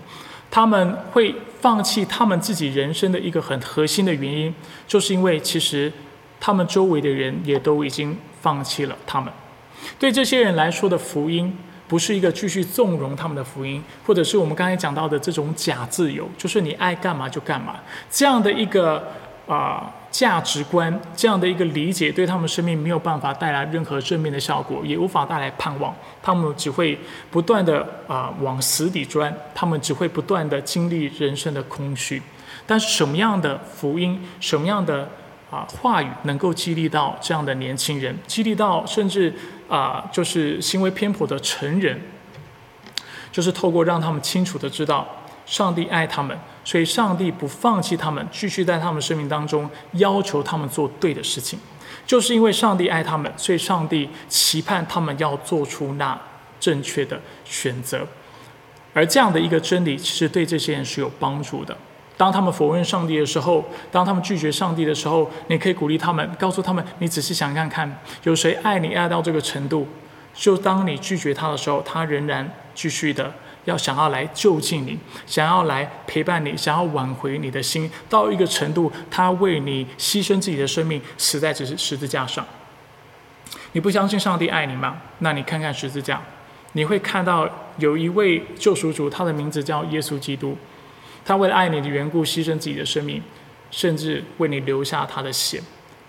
[0.50, 4.54] 他们会放弃他们自己人生的一个很核心的原因，
[4.88, 5.92] 就是因为其实
[6.40, 9.32] 他们周围的人也都已经放弃了他们。
[10.00, 11.56] 对这些人来说的福音，
[11.88, 17.76] 不是一个继续纵容他们的福音，或者是我们刚才讲到的这种假自由，就是你爱干嘛就干嘛
[18.10, 19.12] 这样的一个
[19.48, 25.94] 啊价值观，这样的一个理解，对他们生命没有办法带来任何正面的效果，也无法带来盼望。
[26.24, 26.98] 他们只会
[27.30, 32.20] 不断的啊往死里钻，他们只会不断的经历人生的空虚。
[32.66, 35.08] 但是什么样的福音，什么样的
[35.52, 39.32] 啊话语，能够激励到这样的年轻人，激励到甚至。
[39.68, 42.02] 啊，就是行为偏颇的成人，
[43.32, 45.08] 就是透过让他们清楚的知道
[45.46, 51.60] 上帝爱他们，所以上帝不放弃他们，继续在他们生命当中要求他们做对的事情，
[52.06, 56.20] 就是因为上帝爱他们，所以上帝期盼他们要做出那
[56.60, 58.08] 正确的选择，
[58.94, 61.78] 而这样的一个真理，其实对这些人是有帮助的。
[62.18, 69.88] 当他们否认上帝的时候，当他们拒绝上帝的时候，你可以鼓励他们，告诉他们：你仔细想看看，有谁爱你爱到这个程度？
[70.34, 73.34] 就当你拒绝他的时候，他仍然继续的
[73.66, 82.46] 要想要来就近你，想要来陪伴你，想要挽回你的心，到一个程度，他为你牺牲自己的生命，死在只是十字架上。
[83.74, 84.98] 你不相信上帝爱你吗？
[85.20, 86.22] 那你看看十字架，
[86.74, 90.58] 你会看到有一位救赎主，他的名字叫耶稣基督。
[91.26, 93.22] 他为了爱你的缘故牺牲自己的生命，
[93.72, 95.60] 甚至为你留下他的血，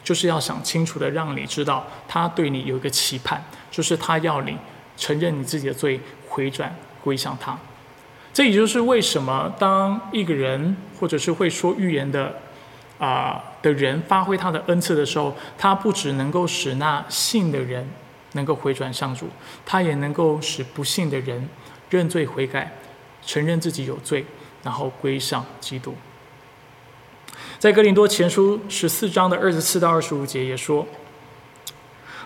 [0.04, 4.56] 就是要想清楚的让你知道，他对你有一个期盼，就是他要你
[4.96, 5.98] 承认你自己的罪，
[6.28, 7.58] 回转归向他。
[8.32, 12.34] 这也就是为什么当一个人或者是会说预言的
[12.98, 17.88] 啊的人发挥他的恩赐的时候，他不只能够使那信的人
[18.32, 19.30] 能够回转向主，
[19.64, 21.48] 他也能够使不信的人
[21.88, 22.70] 认罪悔改，
[23.24, 24.26] 承认自己有罪，
[24.66, 25.94] 然后归向基督。
[27.56, 30.84] 在哥林多前书十四章的二十四到二十五节也说：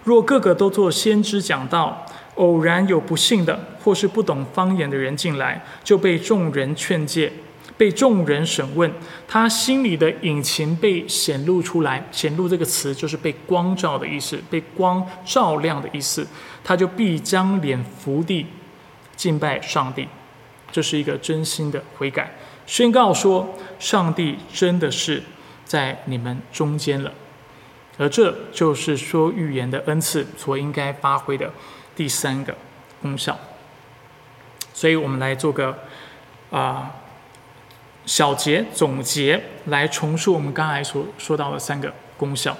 [0.04, 7.30] 若个个都做先知讲道，偶然有不幸的或是不懂方言的人进来，就被众人劝诫。
[7.76, 8.90] 被众人审问，
[9.26, 12.06] 他心里的隐情被显露出来。
[12.12, 16.26] 显露这个词就是被光照的意思，被光照亮的意思。
[16.62, 18.46] 他就必将脸伏地
[19.16, 20.06] 敬拜上帝，
[20.70, 22.32] 这是一个真心的悔改，
[22.66, 25.22] 宣告说上帝真的是
[25.64, 27.12] 在你们中间了。
[27.98, 31.52] 而这就是说预言的恩赐所应该发挥的
[31.94, 32.54] 第三个
[33.02, 33.38] 功效。
[34.72, 35.78] 所以我们来做个
[36.50, 36.92] 啊。
[38.06, 42.56] 小结总结来重述我们刚才所说到的三个功效，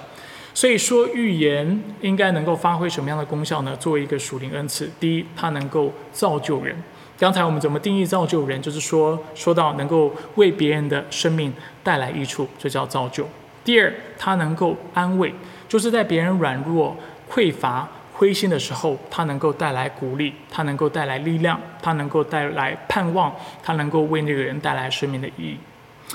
[0.53, 3.75] 所以说预言应该能够发挥什么样的功效呢？
[3.75, 6.81] 作为一个属灵恩赐，第一，它能够造就人。
[7.21, 8.59] 刚才我们怎么定义造就人？
[8.59, 11.53] 就是说，说到能够为别人的生命
[11.83, 13.29] 带来益处，这叫造就。
[13.63, 15.31] 第二，他能够安慰，
[15.69, 16.97] 就是在别人软弱、
[17.31, 17.87] 匮乏。
[18.11, 23.31] 灰心的时候，他能够带来鼓励，他能够带来力量，他能够带来盼望，
[23.61, 25.57] 他能够为那个人带来生命的意义，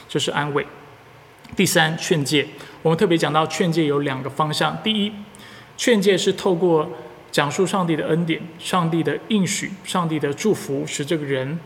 [0.08, 0.66] 这是安慰。
[1.54, 2.44] 第三，劝诫。
[2.82, 5.12] 我们特别讲到劝诫有两个方向：第一，
[5.76, 6.90] 劝诫是透过
[7.36, 11.60] 讲述上帝的恩典、上帝的应许、上帝的祝福，使这个人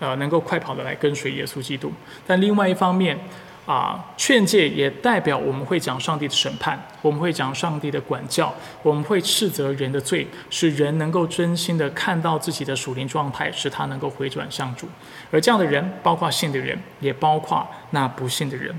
[0.00, 1.88] 呃能够快跑的来跟随耶稣基督；
[2.26, 3.16] 但另外一方面，
[3.64, 14.88] 啊，劝诫也代表我们会讲上帝的审判，我们会讲上帝的管教，我们会斥责人的罪，使人能够真心的看到自己的属灵状态，使他能够回转向主。
[15.30, 18.74] 而这样的人，包括信的人，也包括那不信的人。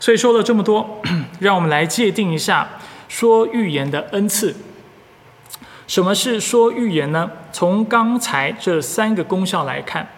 [0.00, 1.02] 所以说了这么多，
[1.38, 2.66] 让我们来界定一下
[3.08, 4.56] 说预言的恩赐。
[5.90, 7.28] 什么是说预言呢？
[7.50, 10.08] 从刚才这三个功效来看，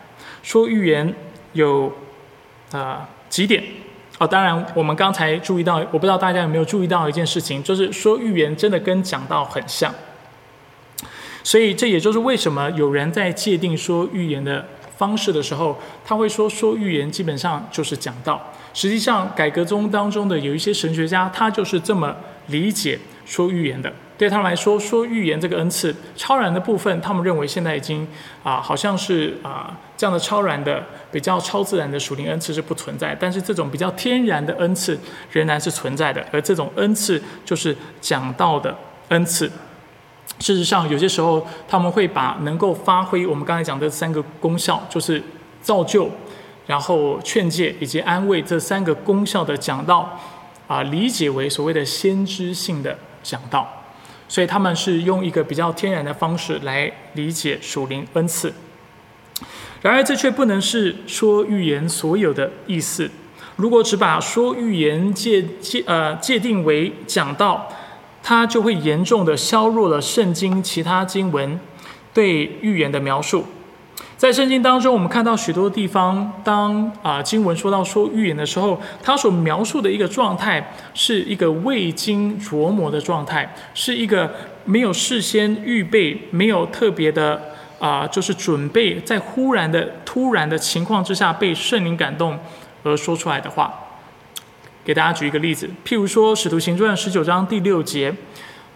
[0.42, 1.14] 说预言
[1.54, 1.90] 有
[2.72, 3.08] 啊。
[3.30, 3.64] 几点？
[4.18, 9.90] 哦，当然，我们刚才注意到，我不知道大家有没有注意到一件事情，就是说预言真的跟讲道很像。
[11.42, 14.66] 所以这也就是为什么有人在界定说预言的
[14.98, 18.52] 方式的时候，他会说说预言基本上就是讲道。
[18.74, 22.14] 实际上，改革宗当中的有一些神学家，他就是这么
[22.48, 23.90] 理解说预言的。
[24.22, 28.06] 对他们来说，说预言这个恩赐超然的部分，他们认为现在已经
[28.44, 30.80] 啊，好像是啊这样的超然的、
[31.10, 33.16] 比较超自然的属灵恩赐是不存在。
[33.18, 34.96] 但是这种比较天然的恩赐
[35.32, 38.72] 仍然是存在的，而这种恩赐就是讲道的
[39.08, 39.50] 恩赐。
[40.38, 45.20] 事实上，有些时候他们会把能够发挥我们刚才讲的三个功效，就是
[45.60, 46.08] 造就、
[46.68, 50.16] 然后劝诫以及安慰这三个功效的讲道
[50.68, 53.81] 啊，理解为所谓的先知性的讲道。
[54.32, 58.50] 所以他们是用一个比较天然的方式来理解属灵恩赐，
[59.82, 63.10] 然而这却不能是说预言所有的意思。
[63.56, 67.68] 如果只把说预言界界呃界定为讲道，
[68.22, 71.60] 它就会严重的削弱了圣经其他经文
[72.14, 73.44] 对预言的描述。
[74.22, 84.32] 在圣经当中，我们看到许多地方，当啊经文说到说预言的时候，它所描述的一个状态是一个未经琢磨的状态，是一个
[84.64, 87.42] 没有事先预备、没有特别的
[87.80, 92.38] 啊，就是准备，在忽然的、突然的情况之下被圣灵感动
[92.84, 93.74] 而说出来的话。
[94.84, 98.14] 给大家举一个例子，譬如说《使徒行传》十九章第六节，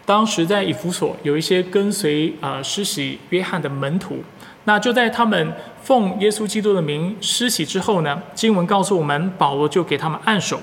[0.04, 4.24] 当时在以弗所有一些跟随啊施洗约翰的门徒。
[4.68, 10.60] 那就在他们奉耶稣基督的名施洗之后呢，经文告诉我们，保罗就给他们按手，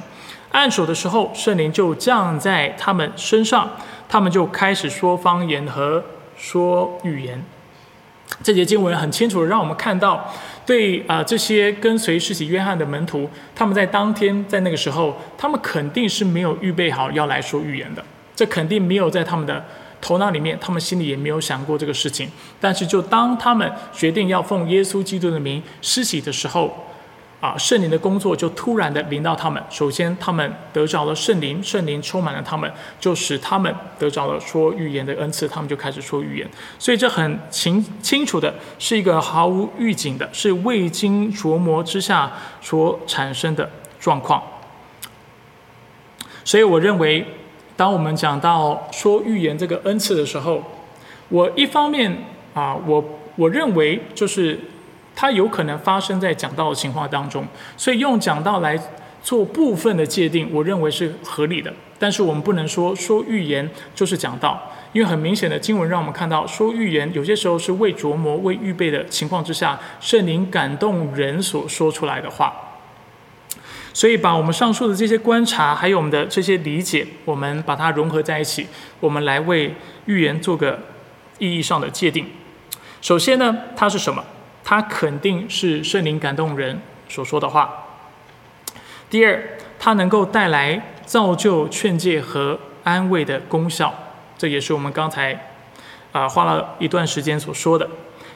[0.51, 3.71] 按手的时候，圣灵就降在他们身上，
[4.09, 6.03] 他们就开始说方言和
[6.37, 7.41] 说预言。
[8.41, 10.33] 这节经文很清楚的让我们看到，
[10.65, 18.03] 对啊这些跟随施洗约翰的门徒，他们在当天在那个时候，他们肯定是没有预备好要来说预言的，
[18.35, 19.63] 这肯定没有在他们的。
[20.03, 22.29] 头脑里面，他们心里也没有想过这个事情。
[22.59, 26.75] 但是，就当他们决定要奉耶稣基督的名施洗的时候，
[27.39, 29.63] 啊，圣灵的工作就突然的临到他们。
[29.69, 35.47] 首先，他们得着了圣灵，圣灵充满了他们，就使他们得着了说预言的恩赐。
[35.47, 36.49] 他们就开始说预言。
[36.77, 42.29] 所以，这很清清楚的是一个毫无预警的，是未经琢磨之下
[42.61, 43.69] 所产生的
[44.01, 44.43] 状况。
[46.43, 47.25] 所以，我认为。
[47.83, 50.63] 当我们讲到说预言这个恩赐的时候，
[51.27, 52.17] 我一方面
[52.53, 53.03] 啊，我
[53.35, 54.57] 我认为就是
[55.13, 58.79] 它有可能发生在讲道的情况当中，所以用讲道来
[59.21, 61.73] 做部分的界定，我认为是合理的。
[61.99, 72.53] 但是我们不能说说预言就是讲道，因为很明显的经文让我们看到，说预言有些时候是未琢磨、未预备的情况之下，圣灵感动人所说出来的话。
[73.93, 78.67] 所以把我们上述的这些观察，还有我们的这些理解，我们把它融合在一起，
[78.99, 79.75] 我们来为
[80.05, 80.79] 预言做个
[81.37, 82.25] 意义上的界定。
[83.01, 84.23] 首先呢，它是什么？
[84.63, 87.99] 它肯定是圣灵感动人所说的话。
[89.09, 93.93] 第二，它能够带来造就、劝诫和安慰的功效，
[94.37, 95.51] 这也是我们刚才
[96.13, 97.87] 啊花了一段时间所说的。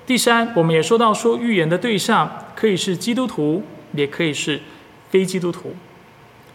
[0.06, 4.62] 第三，我们也说到说预言的对象可以是基督徒，也可以是
[5.10, 5.76] 非基督徒。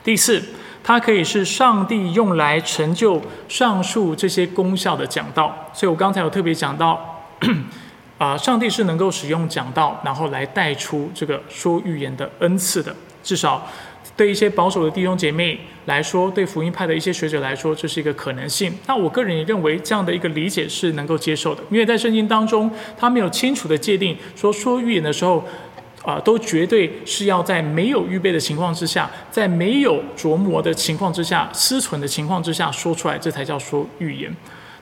[0.04, 0.42] 第四，
[0.82, 5.70] 它可以是上帝用来成就上述这些功效的讲道。
[5.72, 7.24] 所以我刚才有特别讲到，
[8.18, 13.66] 啊，上帝是能够使用讲道，然后来带出这个说预言的恩赐的，至少。
[14.14, 18.70] 对一些保守的弟兄姐妹来说，对福音派的一些学者来说，这是一个可能性。
[18.86, 25.42] 那我个人也认为这样的一个理解是能够接受的，因为在圣经当中，他没有清楚的界定说说预言的时候，
[26.02, 34.34] 啊，都绝对是要在没有预备的情况之下，在没有琢磨的情况之下、思忖的情况之下说出来，这才叫说预言。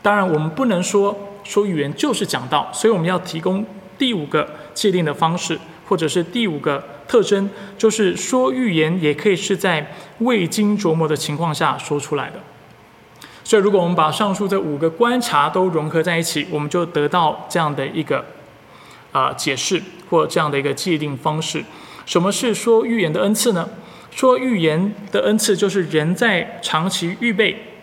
[0.02, 3.64] 当然，我们不能说说预言就是讲道，所以我们要提供
[3.98, 6.82] 第五个界定的方式，或者是第五个。
[7.10, 9.84] 特征就是说预言也可以是在
[10.20, 12.38] 未经琢磨的情况下说出来的。
[13.42, 18.24] 所以，如果我们把上述这五个观察都融合在一起，我们就得到这样的一个
[19.10, 21.64] 啊解释或这样的一个界定方式。
[22.04, 23.66] 什么是说预言的恩赐呢？
[24.10, 27.78] 说预言的恩赐就是人在长期预备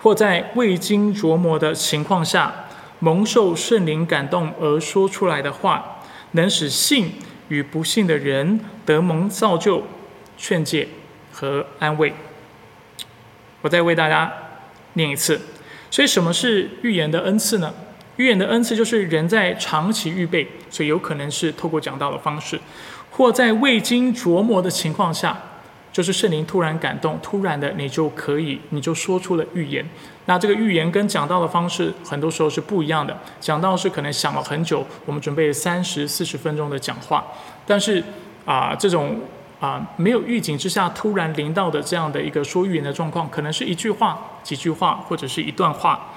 [0.00, 2.66] 或在未经琢磨的情况下
[2.98, 6.02] 蒙受圣灵感动而说出来的话，
[6.32, 7.12] 能使信。
[7.50, 9.82] 与不信的人得蒙造就、
[10.38, 10.86] 劝诫
[11.32, 12.14] 和安慰。
[13.60, 14.32] 我再为大家
[14.92, 15.40] 念一次。
[15.90, 17.74] 所以，什么是预言的恩赐呢？
[18.20, 22.60] 预言的恩赐就是人在长期预备，所以有可能是透过讲道的方式，
[23.10, 25.36] 或在未经琢磨的情况下。
[25.92, 29.84] 就是圣灵突然感动，突然的你就可以，你就说出了预言。
[30.26, 33.18] 那这个预言跟讲道的方式很多时候是不一样的。
[33.40, 37.24] 讲道是可能想了很久，我们准备三十四十分钟的讲话，
[37.66, 38.00] 但是
[38.44, 39.20] 啊，这种
[39.58, 46.12] 啊没有预警之下突然临到的这样的一个说预言的状况，可能是一句话、几句话或者是一段话，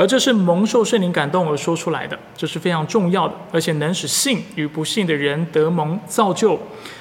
[0.00, 6.58] 而这是蒙受圣灵感动而说出来的，这是非常重要的，而且能使信与不信的人得蒙造就、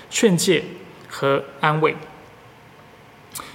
[0.10, 0.62] 劝诫。
[1.12, 1.96] 和安慰。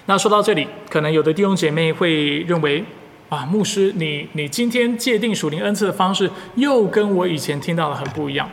[0.06, 2.84] 那说到这里，可能有的弟兄姐妹会认为，
[3.28, 8.50] 啊，牧师，你你今天界定属灵恩赐的方式，又跟我以前听到的很不一样。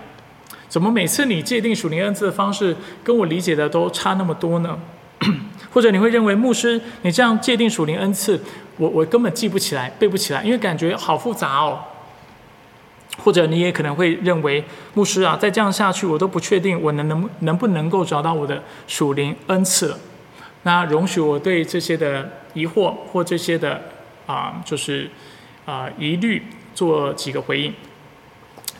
[0.70, 4.78] 怎么每次你界定属灵恩赐的方式，跟我理解的都差那么多呢？
[5.72, 8.39] 或者你会认为，牧师，你这样界定属灵恩赐，
[8.78, 11.80] 我我根本记不起来，背不起来，因为感觉好复杂哦。
[13.17, 14.63] 或者你也可能会认为，
[14.93, 19.99] 牧师啊，再这样下去，我都不确定我能能能不能够找到我的属灵恩赐了。
[20.63, 23.82] 那容许我对这些的疑惑或这些的
[24.26, 25.09] 啊，就是
[25.65, 26.43] 啊疑虑
[26.74, 27.74] 做几个回应。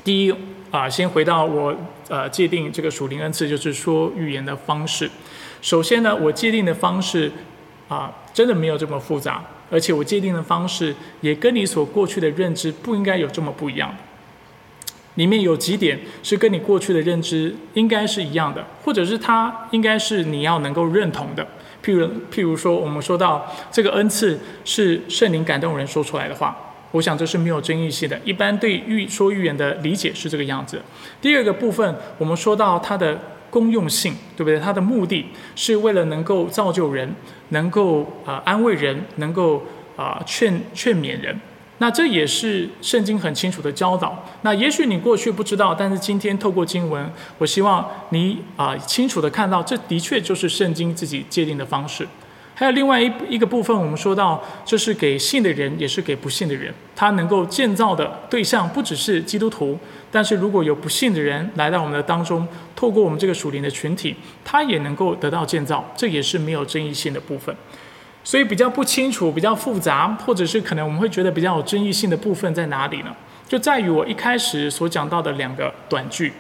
[0.04, 0.34] 第一
[0.72, 1.76] 啊，先回到我
[2.08, 5.10] 呃界定这个属灵恩赐，就是说预言的方式。
[5.62, 7.32] 首先呢，我界定的方式
[7.88, 13.96] 啊，真的没有这么复杂，而且我界定的方式也跟你所过去的认知不应该有这么不一样。
[15.16, 21.46] 里面有几点是跟你过去的认知应该是一样的，或者是它应该是你要能够认同的。
[21.84, 26.56] 譬如，譬如说，我们说到这个恩赐是圣灵感动人说出来的话，
[26.92, 28.18] 我想这是没有争议性的。
[28.24, 30.82] 一般对预说预言的理解是这个样子。
[31.20, 33.20] 第二个部分，我们说到它的
[33.52, 34.60] 公用性，对不对？
[34.60, 37.14] 它的目的是为了能够造就人，
[37.50, 39.62] 能够啊安慰人，能够
[39.96, 41.40] 啊劝劝勉人。
[41.78, 44.24] 那这也是圣经很清楚的教导。
[44.44, 52.08] 那也许你过去不知道，但是今天透过经文，我希望你啊清楚的看到，这的确就是圣经自己界定的方式。
[52.62, 56.72] 还有另外一一个部分，我们说到，这是给信的人，也是给不信的人。
[56.96, 59.80] 他能够建造的对象不只是基督徒，
[60.12, 67.56] 但是如果有不信的人来到我们的当中，透过我们这个属灵的群体，他也能够得到建造，这也是没有争议性的部分。
[68.24, 73.08] 所以比较不清楚、比较复杂，或者是可能我们会觉得比较有争议性的部分在哪里呢？
[73.50, 76.32] 就在于我一开始所讲到的两个短句。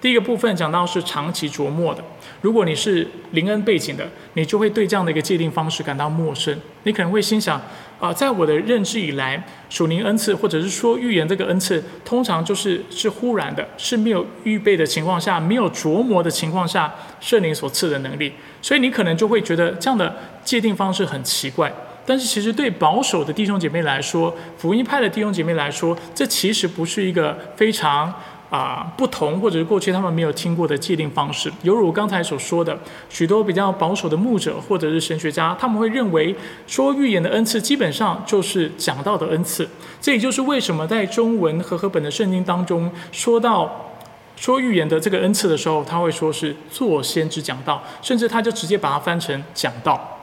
[0.00, 2.04] 第一个部分讲到是长期琢磨的。
[2.44, 6.54] 如果你是灵恩背景的，你就会对这样的一个界定方式感到陌生。
[6.82, 7.58] 你可能会心想：
[7.98, 18.30] 啊，在我的认知以来，属灵恩赐或者是说预言这个恩赐，通常就是是忽然的，是没有预备的情况下，没有琢磨的情况下，圣灵所赐的能力。
[18.60, 20.14] 所以你可能就会觉得这样的
[20.44, 21.72] 界定方式很奇怪。
[22.04, 28.12] 但是其实对保守的弟兄姐妹来说，福音派的弟兄姐妹来说，这其实不是一个非常
[28.50, 31.52] 啊不同，或者是过去他们没有听过的界定方式。
[31.62, 32.78] 犹如我刚才所说的，
[33.08, 36.34] 许多比较保守的牧者或者是神学家，他们会认为
[36.66, 39.68] 说预言的恩赐基本上就是讲道的恩赐。
[40.00, 43.90] 这也就是为什么在中文和合本的圣经当中说到
[44.36, 50.20] 说预言的这个恩赐的时候，他会说是做先知讲道，甚至他就直接把它翻成讲道。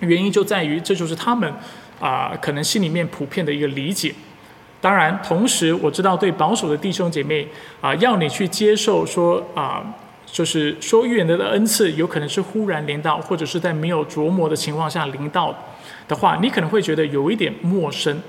[0.00, 1.52] 原因就在于，这就是他们
[1.98, 4.14] 啊，可能心里面普遍的一个理解。
[4.80, 7.48] 当然，同时我知道，对保守的弟兄姐妹
[7.80, 9.82] 啊，要你去接受说啊，
[10.24, 15.52] 就是说预言的恩赐有可能是忽然临到，或者是在没有琢磨的情况下临到
[16.06, 18.20] 的话，你可能会觉得有一点陌生。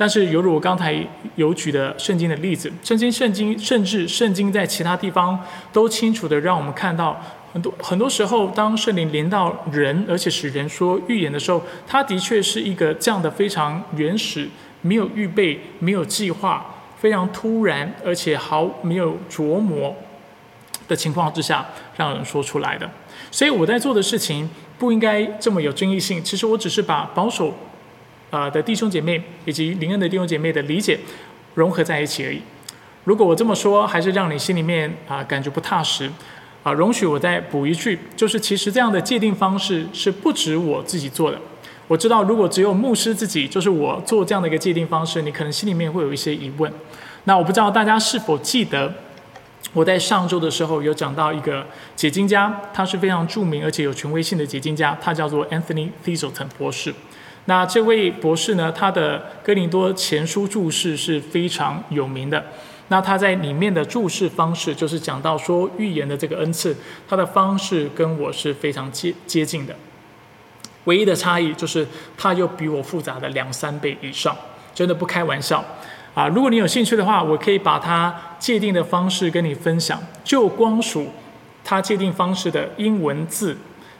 [0.00, 0.96] 但是，犹如我刚才
[1.34, 5.38] 有举的圣经的例子，圣经、圣经，甚至圣经在其他地方
[5.72, 7.20] 都清楚的让我们看到。
[7.50, 14.46] 很多很多时候，当圣灵临到人，而且使人说预言的时候，他的确是一个这样的非常原始、
[14.82, 19.94] 没有预备、没有计划、非常突然，而且毫没有琢磨
[20.86, 21.66] 的情况之下，
[21.96, 22.90] 让人说出来的。
[23.30, 24.48] 所以我在做的事情
[24.78, 26.22] 不应该这么有争议性。
[26.22, 27.54] 其实我只是把保守
[28.30, 30.98] 啊的弟兄姐妹以及灵恩的弟兄姐妹的理解
[31.54, 32.40] 融合在一起而已。
[33.04, 36.10] 如果我这么说，还是让你心里面啊感觉不踏实。
[36.64, 41.40] 啊，容许我再补一句，就是其实这样的界定方式是不止我自己做的。
[41.88, 46.70] 我知道，如果只有牧师自己，就是我做这样的一个界定方式，你可能心里面会有一些疑问。
[47.24, 48.92] 那我不知道大家是否记得，
[49.72, 51.66] 我在上周的时候有讲到一个
[51.96, 56.94] 解经家，他是非常著名而且有权威性的解经家，他叫做 Anthony Thiselton 博士。
[57.46, 62.44] 那这位博士呢，他的哥林多前书注释是非常有名的。
[62.88, 66.76] 那他在里面的注释方式，就是讲到说预言的这个恩赐，
[67.08, 69.74] 他的方式跟我是非常接接近的，
[70.84, 74.36] 唯一的差异就是它又比我复杂的两三倍以上，
[74.74, 75.64] 真的不开玩笑
[76.14, 76.26] 啊！
[76.28, 80.00] 如果你有兴趣的话，我可以把它界定的方式跟你分享。
[80.24, 81.08] 就光数
[81.62, 83.56] 它界定方式的英文字，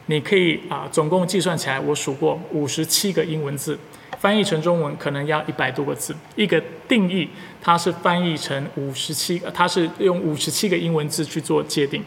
[0.06, 3.78] 你可以啊，总共计算起来，我数过五十七个英文字。
[4.18, 7.28] 翻译成中文可能要一百多个字，一个定义
[7.60, 12.02] 它是翻译成五十七个，它是用五十七个英文字去做界定，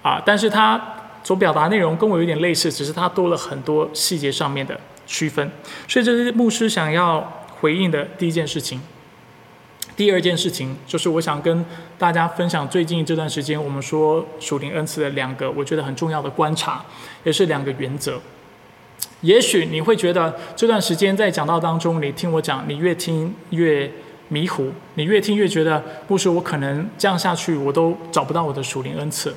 [0.00, 0.80] 啊，但是它
[1.22, 5.50] 所表达内容跟我有点类似，只是它多了很多细节上面的区分，
[5.86, 8.80] 所以这是牧师想要回应的第一件事情。
[9.96, 11.62] 第二件事情就是我想跟
[11.98, 16.82] 大家分享最近这段时间我们说属灵恩赐的两个我觉得很重要的观察，
[17.22, 18.18] 也是两个原则。
[19.20, 23.92] 也许你会觉得这段时间在讲道当中，你听我讲，你越听越
[24.28, 29.34] 迷糊，你越听越觉得牧师我可能这样下去，我都找不到我的属灵恩赐。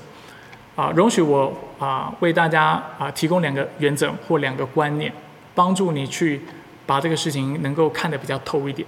[0.76, 5.13] 啊，容许我啊为大家啊提供两个原则或两个观念，
[5.53, 6.41] 帮助你去
[6.86, 8.88] 把这个事情能够看得比较透一点。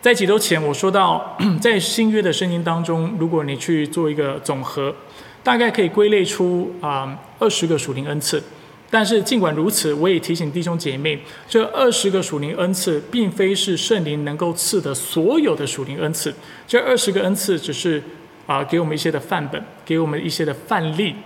[0.00, 4.94] 在几周前我说到，在新约的圣经当中，如果你去做一个总和，
[5.44, 8.42] 大概可以归类出啊二十个属灵恩赐。
[8.90, 11.18] 但是尽管如此，我也提醒弟兄姐妹，
[11.48, 16.34] 这二十个属灵恩赐，并非是圣灵能够赐的所有的属灵恩赐。
[16.66, 18.02] 这二十个恩赐只是
[18.46, 21.16] 啊，给我们一些的范本，给我们一些的范例。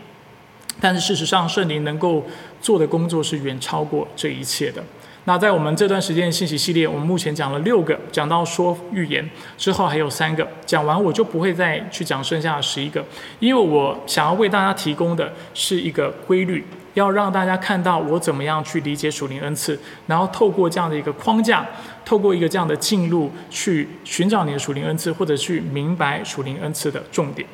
[0.81, 2.25] 但是事实上，圣灵能够
[2.61, 4.83] 做的工作是远超过这一切的。
[5.25, 13.05] 那在我们这段时间的信息系列，我们目前讲了六个，讲到说预言之后还有三个，讲完我就不会再去讲剩下的十一个，
[13.41, 16.64] 因为我想要为大家提供的是一个规律。
[16.97, 21.65] 要让大家看到我怎么样去理解属灵恩赐，然后透过这样的一个框架，
[22.07, 27.47] 透过一个这样的进入去寻找你的属灵恩赐，或者去明白属灵恩赐的重点。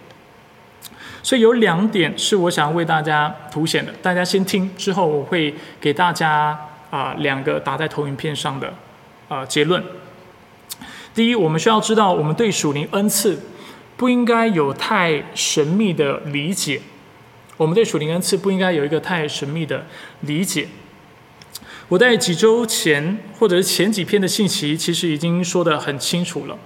[1.24, 6.56] 所以有两点是我想为大家凸显的，大家先听，之后我会给大家
[6.90, 8.72] 啊两个打在投影片上的
[9.26, 9.82] 啊结论。
[11.12, 13.36] 第一，我们需要知道，我们对属灵恩赐
[13.96, 16.80] 不应该有太神秘的理解。
[17.56, 19.86] 我们对属灵恩赐不应该有一个太神秘的
[20.22, 20.68] 理解。
[21.88, 26.56] 我在几周前或者是前几篇的信息，其实已经说得很清楚了。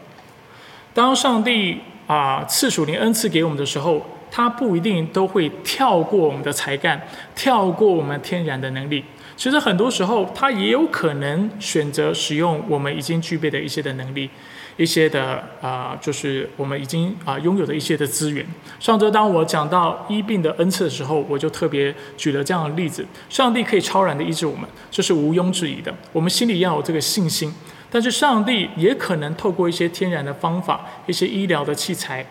[0.94, 7.00] 当上帝啊赐属灵恩赐给我们的时候，他不一定都会跳过我们的才干，
[7.34, 9.04] 跳过我们天然的能力。
[9.36, 14.30] 其实很多时候，他也有可能选择使用我们已经具备的一些的能力。
[14.76, 18.46] 一些的啊，就是我们已经啊拥有的一些的资源。
[18.78, 25.94] 上周当我讲到医病的恩赐的时候，我就特别举了这样的例子：上帝可以超然的医治我们，这是毋庸置疑的。
[26.12, 27.52] 我们心里要有这个信心。
[27.90, 32.26] 但是上帝也可能透过一些天然的方法、一些医疗的器材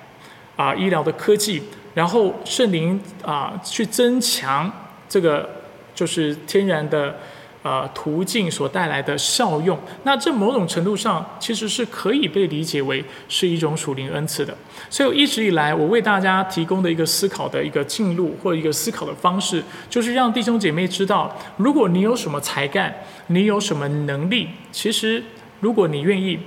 [0.55, 1.63] 啊、医疗的科技，
[1.95, 4.71] 然后圣灵啊去增强
[5.09, 5.49] 这个
[5.95, 7.17] 就是天然的。
[7.65, 14.55] 呃，途径所带来的效用，那这某种程度上其实是可以被理解为是一种属灵恩赐的。
[14.87, 22.93] 所以我一直以来，我为大家提供的一个思考的一个进路或一个思考的方式，就是让弟兄姐妹知道，如果你有什么才干，
[23.29, 25.23] 你有什么能力，其实
[25.61, 26.37] 如果你愿意，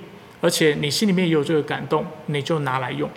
[0.40, 3.10] 而且你心里面也有这个感动，你就拿来用。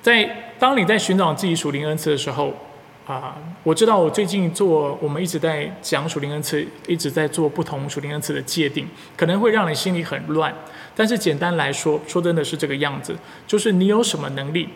[0.00, 2.54] 在当你在寻找自己属灵恩赐的时候。
[3.04, 8.86] 啊，我知道我最近做，我们一直在讲属灵恩赐，一直在做不同属灵恩赐的界定，
[9.16, 10.54] 可能会让你心里很乱。
[10.94, 14.68] 但是简单来说，说真的是这个样子，就是你有什么能力，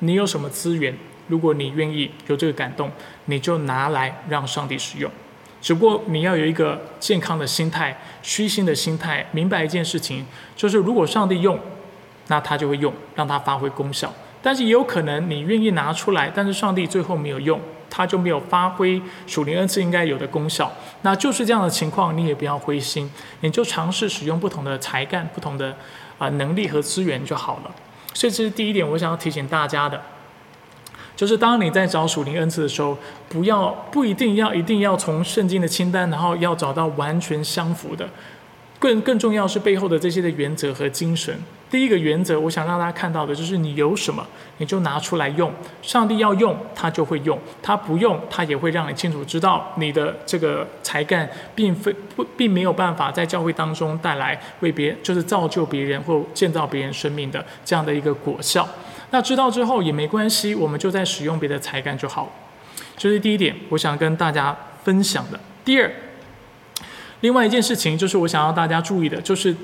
[0.00, 0.94] 你有什么资源，
[1.28, 2.90] 如果你愿意有这个感动，
[3.24, 5.10] 你就拿来让上帝使用。
[5.62, 11.58] 只不过你要有一个健康的心态、虚心的心态，明白一件事情，就是如果上帝用，
[12.28, 14.12] 那他就会用，让他发挥功效。
[14.42, 17.60] 但是也有可能你愿意拿出来，但是上帝最后没有用，
[17.90, 20.72] 他就没有发挥属灵恩赐应该有的功效。
[21.02, 23.10] 那就是这样的情况，你也不要灰心，
[23.40, 25.76] 你就尝试使用不同的才干、不同的
[26.18, 27.70] 啊能力和资源就好了。
[28.14, 30.00] 所以这是第一点，我想要提醒大家的，
[31.14, 32.96] 就是当你在找属灵恩赐的时候，
[33.28, 38.08] 不要不一定要一定要从圣经的清单，然后要找到完全相符的。
[38.78, 41.38] 更更重要是背后的这些的原则和精神。
[41.70, 44.26] 第一个原则，我想让大家看到的就是你有什么，
[44.58, 45.52] 你就拿出来用。
[45.80, 58.68] 上帝要用，他就会用；他不用，他也会让你清楚知道你的这个才干，并非不并没有办法在教会当中带来为别就是造就别人或建造别人生命的这样的一个果效。
[59.12, 62.32] 那知道之后也没关系，我们就在使用别的才干就好。
[62.96, 65.38] 这是第一点，我想跟大家分享的。
[65.64, 65.90] 第二。
[67.20, 69.54] 另外一件事情，就是我想要大家注意的，就是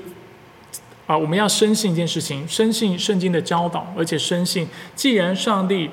[1.07, 5.89] 啊，我们要深信一件事情，深信圣经的教导，而且深信，既然上帝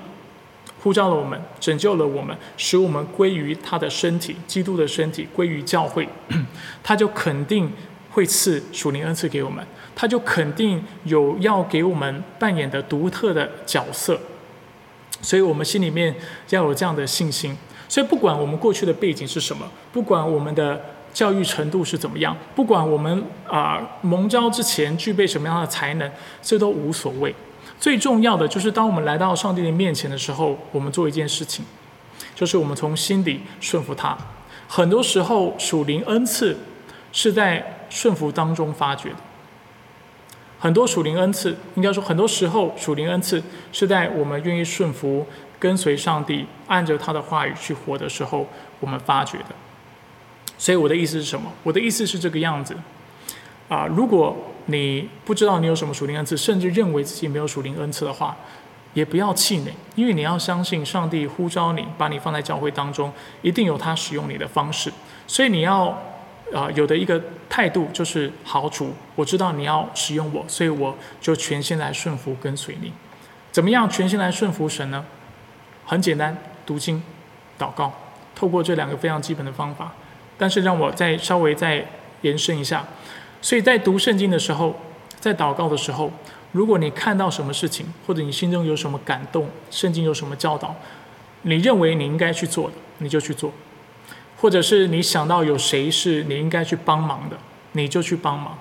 [0.83, 6.09] 呼召了我们，拯救了我们，使我们归于他的身体，基督的身体，归于教会，
[6.83, 7.71] 他就肯定
[8.11, 14.19] 会赐属灵恩赐给我们，他就肯定有要给我们扮演的独特的角色，
[15.23, 16.13] 所以我们心里面
[16.51, 17.57] 要有这样的信心。
[17.89, 20.94] 所以不管我们过去的背景是什么，不管我们的。
[21.15, 22.37] 教育程度是怎么样？
[22.55, 26.13] 不管我们啊蒙召之前具备什么样的才能，
[26.43, 27.35] 这都无所谓。
[27.81, 31.65] 最重要的就是，当我们来到上帝的面前的时候，我们做一件事情，
[32.35, 34.17] 就是我们从心底顺服他。
[34.67, 36.57] 很多时候，属灵恩赐
[37.13, 39.17] 是在顺服当中发掘的。
[40.59, 45.27] 很多属灵恩赐，应该说，很多时候属灵恩赐是在我们愿意顺服、
[45.59, 48.47] 跟随上帝，按着他的话语去活的时候，
[48.81, 49.45] 我们发掘的。
[50.57, 51.53] 所以我的意思是什么？
[51.63, 52.77] 我的意思是这个样子，
[53.69, 54.37] 啊，如果
[54.67, 58.37] 你不知道你有什么属灵恩赐，甚至认为自己没有属灵恩赐的话，
[58.95, 64.93] 也不要气馁，因为你要相信上帝呼召你，把你放在教会当中，一定有他使用你的方式。
[65.27, 65.87] 所以你要
[66.53, 72.93] 啊有的一个态度就是好主，我知道你要使用我，所以我就全心来顺服跟随你。
[73.51, 75.05] 怎么样全心来顺服神呢？
[75.85, 77.03] 很简单，读经、
[77.59, 77.93] 祷告，
[78.35, 79.93] 透过这两个非常基本的方法。
[80.37, 81.87] 但是让我再稍微再
[82.23, 82.85] 延伸一下，
[83.41, 84.75] 所以在读圣经的时候，
[85.21, 86.11] 在祷告的时候，
[86.53, 90.75] 如果你看到什么事情，或者你心中有什么感动，圣经有什么教导，
[91.43, 93.51] 你认为你应该去做的，你就去做；
[94.37, 97.37] 或者是你想到有谁是你应该去帮忙的，
[97.73, 98.57] 你就去帮忙；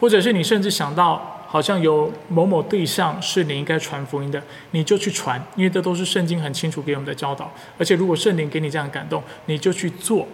[0.00, 7.52] 或者是你甚至想到好像有某某对象是你应该传福音的，你就去传，因为这都是圣经很清楚给我们的教导。
[7.78, 10.26] 而且如果圣灵给你这样感动，你就去做。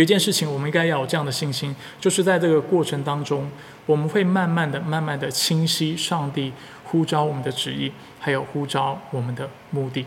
[0.00, 3.50] 有一件事情，我们应该要有这样的信心，就是在这个过程当中，
[3.84, 10.06] 我们会慢慢的、慢慢的清晰上帝呼召我们的旨意，还有呼召我们的目的。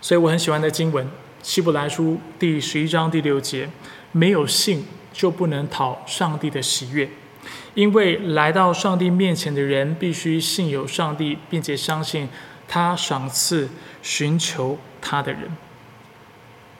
[0.00, 1.06] 所以我很喜欢的经文
[1.40, 3.70] 《希伯来书》第十一章第六节：
[4.10, 7.08] 没有信就不能讨上帝的喜悦，
[7.74, 12.28] 因为来到上帝面前的人必须信有上帝，并且相信
[12.66, 13.68] 他赏赐
[14.02, 15.42] 寻求他的人。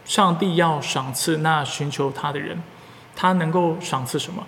[0.09, 2.61] 上帝要赏赐那寻求他的人，
[3.15, 4.45] 他能够赏赐什么？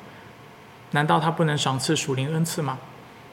[0.93, 2.79] 难道他不能赏赐属灵恩赐吗？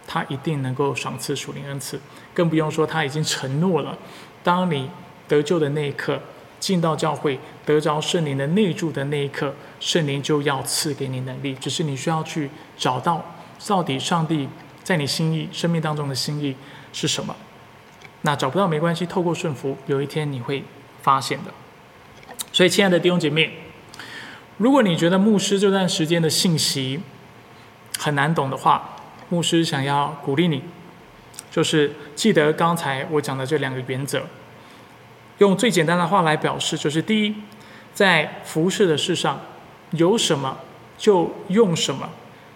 [0.05, 1.99] 他一定能够赏赐属灵恩赐，
[2.33, 3.97] 更不用说他已经承诺了，
[4.43, 4.89] 当你
[5.27, 6.21] 得救的那一刻，
[6.59, 11.55] 进到教会，得着圣灵的内住的那一刻，圣灵就要赐给你能力。
[11.55, 13.23] 只是你需要去找到，
[13.65, 14.47] 到底上帝
[14.83, 16.55] 在你心意、生命当中的心意
[16.91, 17.33] 是什么。
[18.21, 20.63] 那找不到没关系，透过顺服，有一天你会
[21.01, 21.51] 发现的。
[22.51, 23.51] 所以，亲爱的弟兄姐妹，
[24.57, 26.99] 如果你觉得牧师这段时间的信息
[27.99, 28.95] 很难懂的话，
[29.29, 30.63] 牧师想要鼓励你，
[31.51, 34.23] 就是记得刚才我讲的这两个原则，
[35.37, 37.35] 用最简单的话来表示，就是第一，
[37.93, 39.41] 在服侍的事上
[39.91, 40.57] 有什么
[40.97, 42.09] 就用什么，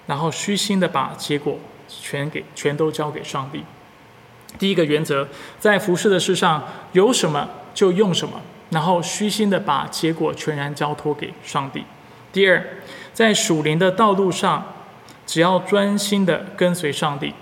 [0.07, 3.63] 然后虚心的把结果全给全都交给上帝。
[4.57, 5.27] 第一个原则，
[5.59, 11.85] 在服侍的事上有什么就用什么，然后虚心的把结果全然交托给上帝。
[12.33, 12.65] 第二，
[13.13, 14.73] 在属灵的道路上。
[15.23, 17.33] 只要专心的跟随上帝，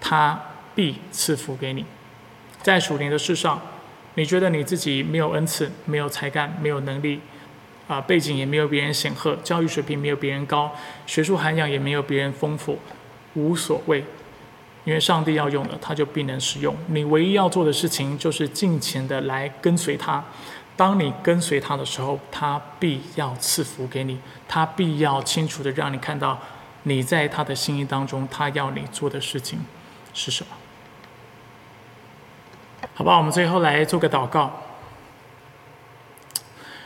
[0.00, 0.40] 他
[0.76, 1.84] 必赐福给你。
[2.62, 3.60] 在属灵的事上，
[4.14, 7.20] 你觉得你自己没有恩赐、没有才干、没有能力，
[7.88, 10.72] 啊，背景也没有别人显赫，教育水平没有别人高，
[11.04, 12.78] 学术涵养也没有别人丰富，
[13.34, 14.04] 无所谓，
[14.86, 16.74] 因为上帝要用的，他就必能使用。
[16.86, 20.24] 你唯一要做的事情，就是尽情的来跟随他。
[20.76, 26.38] 当你跟随他的时候，他必要赐福给你，他必要清楚的让你看到。
[26.84, 29.58] 你在他的心意当中，他要你做的事情
[30.14, 30.52] 是什么？
[32.94, 34.62] 好吧，我们最后来做个祷告。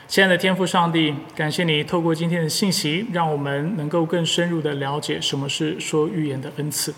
[0.08, 6.94] 亲爱的天父上帝，感谢你透过今天的信息，让我们能够更深入的了解什么是说预言的恩赐。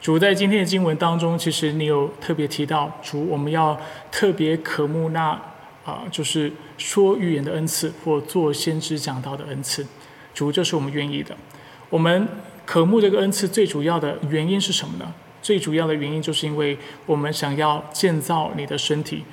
[0.00, 3.78] 主在今天的经文当中，其实你有特别提到，主我们要
[4.12, 5.30] 特别渴慕那
[5.84, 9.86] 啊，就是说预言的恩赐或做先知讲道的恩赐。
[10.32, 11.36] 主，这是我们愿意的。
[11.88, 12.28] 我们
[12.64, 15.12] 渴慕这个恩赐最主要的原因是什么呢？
[15.42, 16.76] 最主要的原因就是因为
[17.06, 19.24] 我们想要建造你的身体，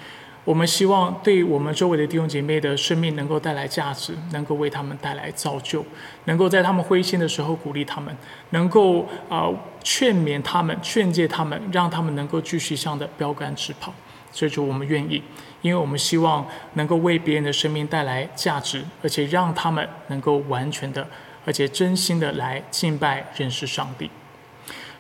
[0.46, 5.86] 我们希望对我们周围的弟兄姐妹的生命能够带来价值，能够为他们带来造就，
[6.26, 8.14] 能够在他们灰心的时候鼓励他们，
[8.50, 9.50] 能够啊
[9.82, 13.94] 劝勉他们、劝诫他们，让他们能够继续向着标杆直跑。
[14.34, 15.22] 所以说，我们愿意，
[15.62, 21.08] 因为我们希望能够为别人的生命带来价值，而且让他们能够完全的。
[21.46, 24.10] 而且真心的来敬拜、认识上帝。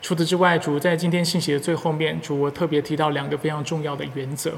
[0.01, 4.53] 除此之外，主在今天信息的最后面，主我特别提到两个非常重要的原则。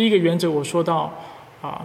[0.00, 1.12] 第一个原则，我说到
[1.60, 1.84] 啊，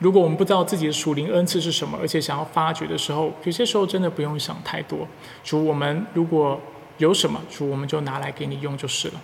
[0.00, 5.06] 如果我们不知道自己的属灵恩赐是什么，而且想要发掘的时候，有些时候真的不用想太多。
[5.44, 6.60] 主，我们如果
[6.98, 9.20] 有什么，主我们就拿来给你用就是了。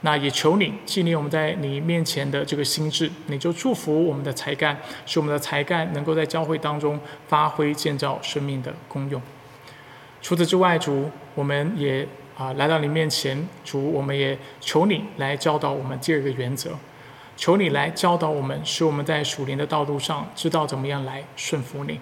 [0.00, 9.20] 那也求你纪念我们在你面前的这个心智，你就祝福我们的才干，使我们的才干能够在教会当中发挥建造生命的功用。
[10.22, 16.70] 除此之外，主，我们也啊来到你面前，主，我们也求你来教导我们第二个原则，
[17.38, 22.00] 求你来教导我们，使我们在属灵的道路上知道怎么样来顺服你。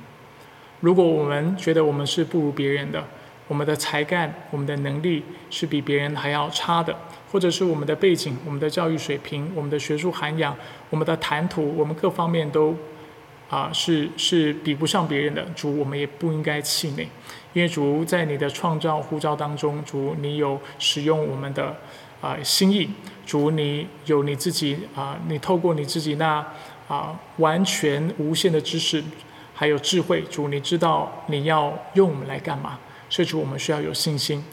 [0.80, 3.05] 如果我们觉得我们是不如别人的，
[3.47, 6.97] 我们的才干、我们的能力是比别人还要差的。
[7.30, 10.57] 或者是我们的背景、我们的教育水平、我们的学术涵养、
[10.89, 12.74] 我们的谈吐，我们各方面都
[13.51, 15.45] 啊是是比不上别人的。
[15.55, 17.07] 主，我们也不应该气馁，
[17.53, 21.76] 因为主在你的创造呼召当中，主你有使用我们的
[22.21, 22.89] 啊心意，
[23.25, 26.45] 主你有你自己啊，你透过你自己那
[26.89, 29.03] 啊完全无限的知识
[29.55, 34.45] 还有智慧，主你知道你要用我们来干嘛，所以主我们需要有信心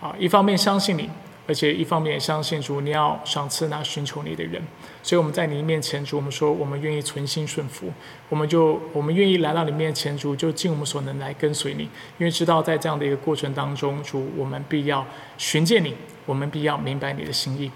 [0.00, 1.08] 啊，一方面相信你。
[1.48, 4.62] 而且一方面也相信主，你要赏赐那寻求你的人，
[5.02, 7.92] 所以我们在你面前，主，我们说我们愿意存心顺服，
[8.28, 11.82] 我们就我们愿意来到你面前，主，就尽我们所能来跟随你，
[12.18, 15.04] 因为知道在这样的一个过程当中，主，我们必要
[15.38, 15.92] 寻见你，
[16.30, 17.68] 我们必要明白你的心意。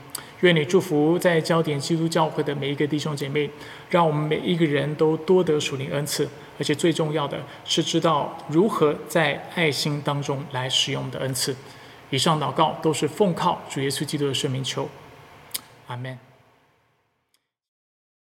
[0.43, 3.51] 愿你祝福在焦点基督教会的每一个弟兄姐妹，
[3.91, 11.57] 让我们每一个人都多得属灵恩赐，而且最重要的是知道如何在爱心当中来使用的恩赐。
[12.11, 14.89] 以上祷告都是奉靠主耶稣基督的圣名求，
[15.89, 16.17] 阿门。